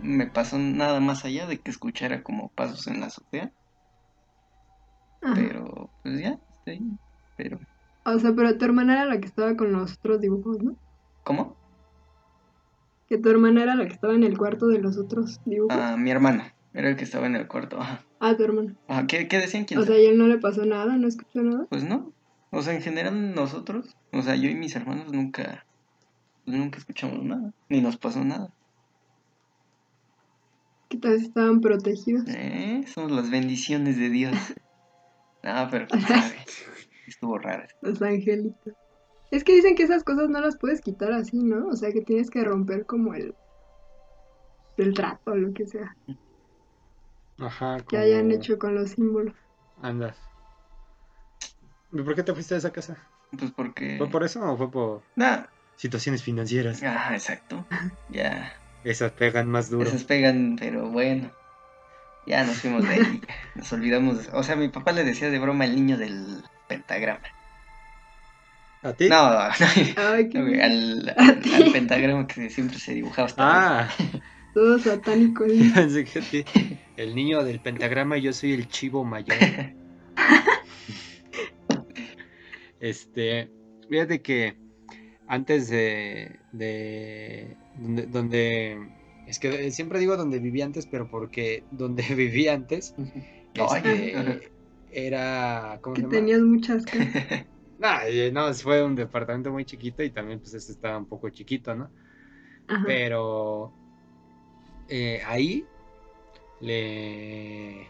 [0.02, 3.50] me pasó nada más allá de que escuchara como pasos en la azotea.
[5.34, 6.38] Pero, pues ya,
[7.36, 7.58] pero...
[8.04, 10.76] O sea, pero tu hermana era la que estaba con los otros dibujos, ¿no?
[11.24, 11.56] ¿Cómo?
[13.08, 15.76] Que tu hermana era la que estaba en el cuarto de los otros dibujos.
[15.78, 16.54] Ah, mi hermana.
[16.74, 17.80] Era el que estaba en el cuarto.
[17.80, 18.04] Ajá.
[18.20, 18.74] Ah, tu hermana.
[18.88, 19.06] Ajá.
[19.06, 19.64] ¿Qué, decían?
[19.64, 20.96] ¿Quién o sea, ¿y él no le pasó nada?
[20.96, 21.66] ¿No escuchó nada?
[21.68, 22.12] Pues no.
[22.50, 25.66] O sea, en general nosotros, o sea, yo y mis hermanos nunca,
[26.46, 27.52] nunca escuchamos nada.
[27.68, 28.52] Ni nos pasó nada.
[30.88, 32.24] ¿Qué tal estaban protegidos?
[32.28, 34.36] Eh, son las bendiciones de Dios.
[35.42, 35.86] no, pero.
[37.06, 37.66] Estuvo raro.
[37.80, 38.74] Los angelitos.
[39.30, 41.68] Es que dicen que esas cosas no las puedes quitar así, ¿no?
[41.68, 43.34] O sea, que tienes que romper como el,
[44.76, 45.96] el trato o lo que sea.
[47.38, 47.78] Ajá.
[47.88, 49.34] Que hayan hecho con los símbolos.
[49.82, 50.16] Andas.
[51.92, 52.96] ¿Y por qué te fuiste de esa casa?
[53.38, 53.98] Pues porque...
[53.98, 55.44] ¿Fue por eso o fue por nah.
[55.76, 56.82] situaciones financieras?
[56.82, 57.64] Ah, exacto.
[58.10, 58.52] Ya.
[58.84, 59.88] Esas pegan más duro.
[59.88, 61.30] Esas pegan, pero bueno.
[62.28, 63.20] Ya nos fuimos de ahí.
[63.54, 64.28] nos olvidamos.
[64.34, 67.26] O sea, mi papá le decía de broma el niño del pentagrama.
[68.82, 69.08] ¿A ti?
[69.08, 73.28] No, no, al, al, pentagrama que siempre se dibujaba.
[73.38, 73.88] ah,
[74.54, 75.44] Todo satánico.
[76.96, 79.38] el niño del pentagrama y yo soy el chivo mayor.
[82.80, 83.50] este,
[83.88, 84.56] fíjate que
[85.26, 88.97] antes de, de donde,
[89.28, 92.94] es que siempre digo donde viví antes, pero porque donde viví antes
[93.54, 94.50] este,
[94.90, 96.14] era ¿cómo se llama?
[96.14, 96.84] tenías muchas
[98.32, 101.90] no, fue un departamento muy chiquito y también pues este estaba un poco chiquito, ¿no?
[102.84, 103.72] Pero
[104.88, 105.64] eh, ahí
[106.60, 107.86] le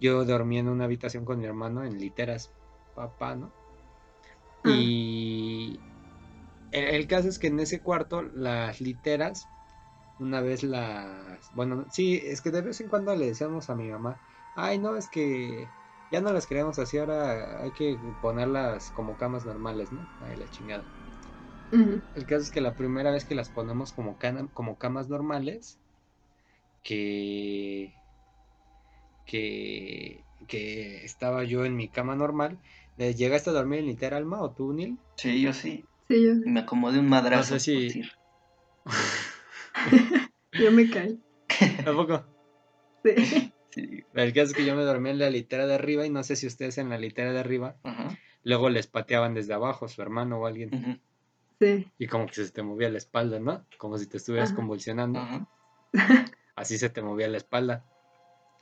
[0.00, 2.50] yo dormí en una habitación con mi hermano en literas,
[2.94, 3.52] papá, ¿no?
[4.64, 5.78] Y
[6.70, 9.46] el, caso es que en ese cuarto las literas,
[10.18, 11.50] una vez las...
[11.54, 14.20] Bueno, sí, es que de vez en cuando le decíamos a mi mamá,
[14.56, 15.68] ay, no, es que
[16.10, 20.06] ya no las queremos así, ahora hay que ponerlas como camas normales, ¿no?
[20.20, 20.84] Ay, la chingada.
[22.14, 24.16] El caso es que la primera vez que las ponemos como,
[24.52, 25.78] como camas normales,
[26.84, 27.92] que,
[29.26, 32.58] que, que estaba yo en mi cama normal,
[32.96, 34.98] ¿llegaste a dormir en Liter Alma o tú, Nil?
[35.16, 35.84] Sí, yo sí.
[36.08, 37.54] Sí, yo Me acomodé un madrazo.
[37.54, 38.02] No sé si...
[40.52, 41.20] yo me caí.
[41.84, 42.24] ¿Tampoco?
[43.04, 43.52] Sí.
[44.14, 46.36] El caso es que yo me dormí en la litera de arriba y no sé
[46.36, 47.76] si ustedes en la litera de arriba
[48.44, 51.00] luego les pateaban desde abajo, su hermano o alguien.
[51.58, 51.90] Sí.
[51.98, 53.66] Y como que se te movía la espalda, ¿no?
[53.78, 55.20] Como si te estuvieras convulsionando.
[56.56, 57.84] Así se te movía la espalda.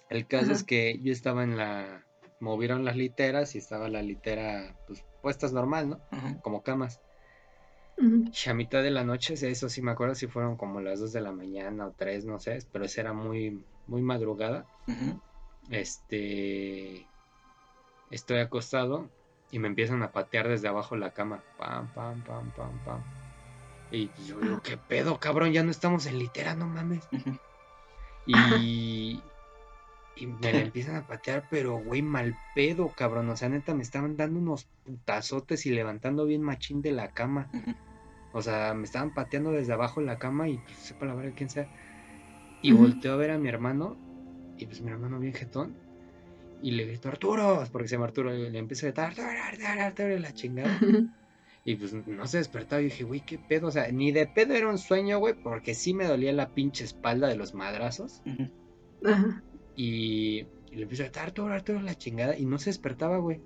[0.09, 2.07] El caso es que yo estaba en la...
[2.41, 6.01] Movieron las literas y estaba la litera, pues, puestas normal, ¿no?
[6.43, 7.01] Como camas.
[7.99, 11.13] Y a mitad de la noche, eso sí me acuerdo si fueron como las 2
[11.13, 14.67] de la mañana o 3, no sé, pero esa era muy, muy madrugada.
[15.71, 17.07] Este.
[18.11, 19.09] Estoy acostado
[19.51, 21.43] y me empiezan a patear desde abajo la cama.
[21.59, 23.01] Pam, pam, pam, pam, pam.
[23.91, 25.53] Y yo digo, ¿qué pedo, cabrón?
[25.53, 27.07] Ya no estamos en litera, no mames.
[28.27, 29.23] Y.
[30.15, 33.31] Y me la empiezan a patear, pero güey, mal pedo, cabrón.
[33.31, 37.51] O sea, neta, me estaban dando unos putazotes y levantando bien machín de la cama.
[38.33, 41.33] O sea, me estaban pateando desde abajo en la cama y pues, sepa la verdad
[41.35, 41.69] quién sea.
[42.63, 43.97] Y volteo a ver a mi hermano,
[44.57, 45.75] y pues mi hermano bien jetón,
[46.63, 49.83] y le grito, Arturo, porque se llama Arturo, y le empiezo a gritar, Arturo, Arturo,
[49.83, 50.79] Arturo, la chingada.
[51.65, 54.55] y pues no se despertaba, y dije, güey, qué pedo, o sea, ni de pedo
[54.55, 58.23] era un sueño, güey, porque sí me dolía la pinche espalda de los madrazos.
[59.77, 63.41] Y, le empiezo a gritar, Arturo, Arturo, la chingada, y no se despertaba, güey.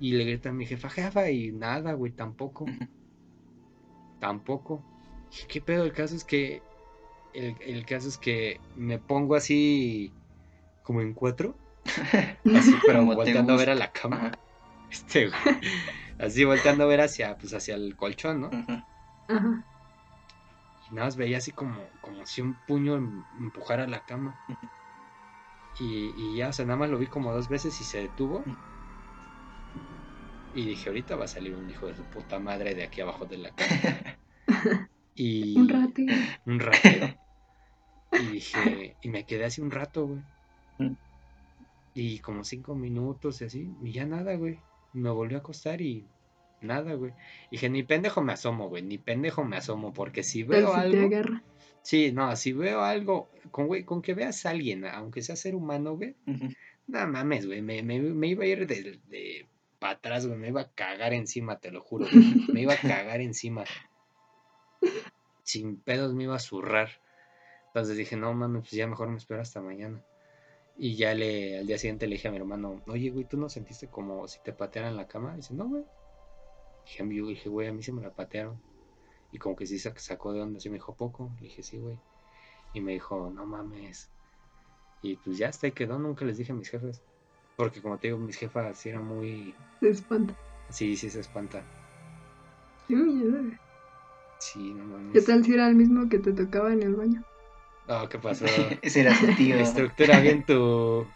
[0.00, 2.66] Y le grita a mi jefa, jefa, y nada, güey, tampoco.
[4.20, 4.84] Tampoco.
[5.48, 5.84] ¿Qué pedo?
[5.84, 6.62] El caso es que
[7.34, 10.12] el, caso es que me pongo así
[10.82, 11.56] como en cuatro.
[12.56, 14.32] Así, pero volteando a ver a la cama.
[14.88, 15.30] Este,
[16.18, 18.50] Así volteando a ver hacia, pues, hacia el colchón, ¿no?
[20.88, 24.38] Y nada más veía así como, como si un puño em, empujara la cama.
[25.78, 28.42] Y, y, ya, o sea, nada más lo vi como dos veces y se detuvo.
[30.54, 33.26] Y dije, ahorita va a salir un hijo de su puta madre de aquí abajo
[33.26, 34.18] de la cama.
[35.18, 35.58] Y...
[35.58, 36.14] Un ratero.
[36.44, 37.14] Un ratero.
[38.12, 40.20] Y dije, y me quedé así un rato, güey.
[40.78, 40.96] Mm.
[41.94, 44.60] Y como cinco minutos y así, y ya nada, güey.
[44.92, 46.06] Me volvió a acostar y
[46.60, 47.12] nada, güey.
[47.50, 51.08] Dije, ni pendejo me asomo, güey, ni pendejo me asomo, porque si veo algo.
[51.86, 55.54] Sí, no, si veo algo, con, güey, con que veas a alguien, aunque sea ser
[55.54, 56.16] humano, güey,
[56.88, 59.46] no mames, güey, me, me, iba a ir de, de
[59.78, 62.08] para atrás, güey, me iba a cagar encima, te lo juro,
[62.52, 63.62] me iba a cagar encima.
[65.44, 66.90] Sin pedos me iba a zurrar.
[67.68, 70.02] Entonces dije, no mames, pues ya mejor me espero hasta mañana.
[70.76, 73.48] Y ya le, al día siguiente le dije a mi hermano, oye, güey, ¿tú no
[73.48, 75.34] sentiste como si te patearan la cama?
[75.34, 75.84] Y dice, no, güey.
[76.84, 78.60] Dije, dije, güey, a mí se me la patearon.
[79.32, 81.30] Y como que sí sacó de onda, así me dijo, ¿poco?
[81.40, 81.96] Le dije, sí, güey.
[82.72, 84.08] Y me dijo, no mames.
[85.02, 87.02] Y pues ya hasta ahí quedó, nunca les dije a mis jefes.
[87.56, 89.54] Porque como te digo, mis jefas sí eran muy...
[89.80, 90.34] Se espanta.
[90.70, 91.62] Sí, sí se espanta.
[92.88, 93.38] Qué miedo.
[94.38, 95.12] Sí, no mames.
[95.12, 97.24] ¿Qué tal si era el mismo que te tocaba en el baño?
[97.88, 98.44] No, ¿qué pasó?
[98.82, 99.56] Ese era su tío.
[99.56, 101.06] Estructura bien tu.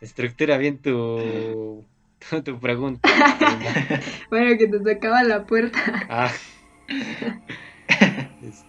[0.00, 1.84] Estructura bien tu.
[2.44, 3.08] Tu, pregunta.
[4.30, 5.78] bueno, que te tocaba la puerta.
[6.08, 6.32] Ah.
[8.40, 8.66] Pues,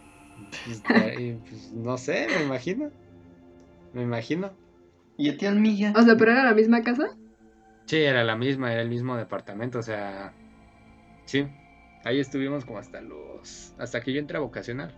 [1.73, 2.91] no sé, me imagino.
[3.93, 4.51] Me imagino.
[5.17, 5.93] ¿Y a ti, Almilla?
[5.95, 7.17] O sea, ¿pero era la misma casa?
[7.85, 10.33] Sí, era la misma, era el mismo departamento, o sea.
[11.25, 11.47] Sí.
[12.03, 13.73] Ahí estuvimos como hasta los.
[13.77, 14.93] Hasta que yo entré a vocacional.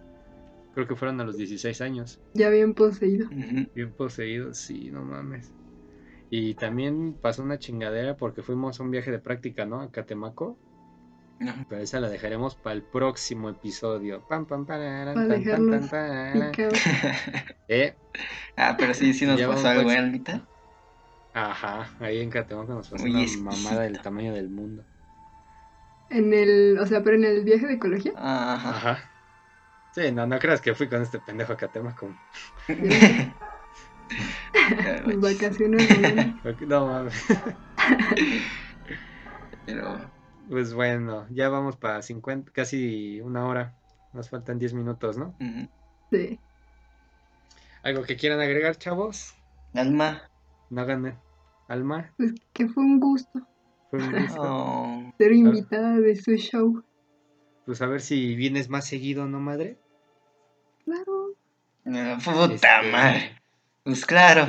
[0.74, 2.20] Creo que fueron a los 16 años.
[2.34, 3.28] Ya bien poseído.
[3.30, 5.54] Bien poseído, sí, no mames.
[6.30, 9.82] Y también pasó una chingadera porque fuimos a un viaje de práctica, ¿no?
[9.82, 10.58] A Catemaco.
[11.70, 14.22] Pero esa la dejaremos para el próximo episodio.
[14.28, 15.14] Pam, pam, para
[17.70, 17.96] ¿Eh?
[18.58, 20.42] Ah, pero sí, sí nos pasó algo, en mitad.
[21.34, 24.84] Ajá, ahí en Catemoca nos pasó una mamada del tamaño del mundo.
[26.10, 28.12] En el, o sea, pero en el viaje de ecología.
[28.18, 28.70] Ajá.
[28.70, 29.10] Ajá.
[29.92, 32.10] Sí, no, no creas que fui con este pendejo a Catemaco.
[35.18, 35.88] vacaciones
[36.68, 37.26] no mames.
[39.66, 40.19] Pero.
[40.50, 43.76] Pues bueno, ya vamos para 50, casi una hora.
[44.14, 45.36] Nos faltan 10 minutos, ¿no?
[46.10, 46.39] Sí.
[47.84, 49.36] ¿Algo que quieran agregar, chavos?
[49.76, 50.24] Alma.
[50.72, 51.16] No gané.
[51.68, 52.12] Alma.
[52.18, 53.47] Pues que fue un gusto.
[53.91, 54.41] Fue un gusto.
[54.41, 55.14] Oh.
[55.20, 56.84] Ser invitada de su show.
[57.68, 59.78] Pues a ver si vienes más seguido, ¿no, madre?
[60.84, 61.36] Claro.
[61.84, 63.41] puta este, madre.
[63.84, 64.47] Pues claro.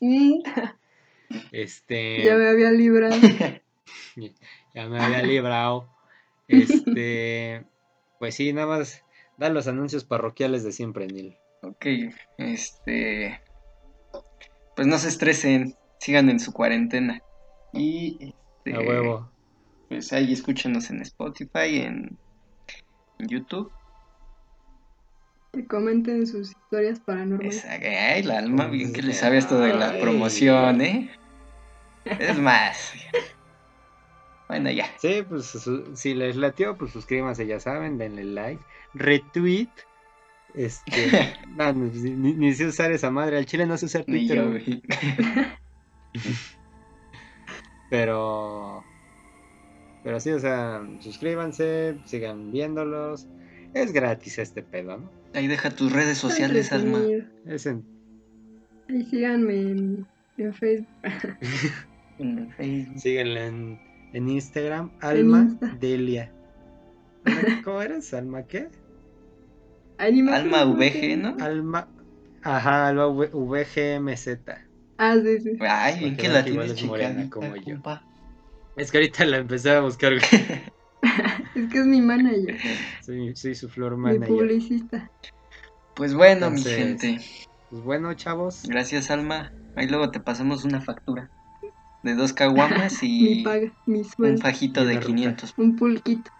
[1.52, 2.22] este.
[2.22, 3.16] Ya me había librado.
[4.74, 5.88] ya me había librado.
[6.48, 7.64] Este.
[8.18, 9.04] Pues sí, nada más.
[9.36, 11.36] Da los anuncios parroquiales de siempre, Neil.
[11.62, 11.86] Ok,
[12.38, 13.40] este.
[14.74, 17.22] Pues no se estresen, sigan en su cuarentena.
[17.72, 18.34] Y.
[18.64, 19.30] Este, A huevo.
[19.88, 22.18] Pues ahí escúchenos en Spotify, en,
[23.18, 23.72] en YouTube.
[25.52, 27.64] Que comenten sus historias paranormales.
[27.64, 31.10] Ay, la alma, bien que le sabe esto de la promoción, ¿eh?
[32.04, 32.92] Es más.
[34.48, 34.86] Bueno, ya.
[34.98, 38.62] Sí, pues si les latió, pues suscríbanse, ya saben, denle like,
[38.94, 39.68] retweet.
[40.54, 44.40] Este, no, ni, ni, sé usar esa madre, al chile no sé usar Twitter.
[47.90, 48.82] pero,
[50.02, 53.28] pero sí, o sea, suscríbanse, sigan viéndolos.
[53.74, 55.10] Es gratis este pedo, ¿no?
[55.34, 57.02] Ahí deja tus redes sociales, Alma.
[57.44, 57.84] Es en...
[58.88, 60.06] Ahí síganme en,
[60.38, 60.88] en Facebook.
[62.18, 62.98] en Facebook.
[62.98, 66.32] Síganle en, en Instagram, Alma Delia.
[67.64, 68.12] ¿Cómo eres?
[68.14, 68.68] ¿Alma qué?
[69.98, 71.36] Alma VG, ¿no?
[71.40, 71.88] Alma.
[72.42, 74.28] Ajá, Alma VGMZ.
[74.98, 75.50] Ah, sí, sí.
[75.60, 77.30] Ay, bien que la tienes chica.
[77.30, 77.76] como yo.
[78.76, 80.12] Es que ahorita la empecé a buscar.
[81.54, 82.56] es que es mi manager.
[83.02, 84.30] Soy, soy su flor manager.
[84.30, 85.10] Mi publicista.
[85.94, 87.20] Pues bueno, mi gente.
[87.70, 88.62] Pues bueno, chavos.
[88.68, 89.52] Gracias, Alma.
[89.74, 91.30] Ahí luego te pasamos una factura
[92.08, 95.54] de dos caguamas y mi paga, mi un fajito de 500.
[95.56, 96.30] Un pulquito.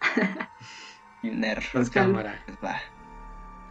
[1.22, 1.62] y un R.
[1.72, 2.42] Pues cámara.
[2.46, 2.80] Pues va.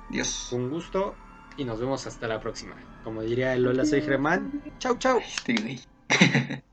[0.09, 0.51] Dios.
[0.51, 1.15] Un gusto
[1.57, 2.75] y nos vemos hasta la próxima.
[3.03, 4.61] Como diría el Lola, soy Germán.
[4.77, 5.19] Chau, chau.
[5.19, 5.79] Este güey.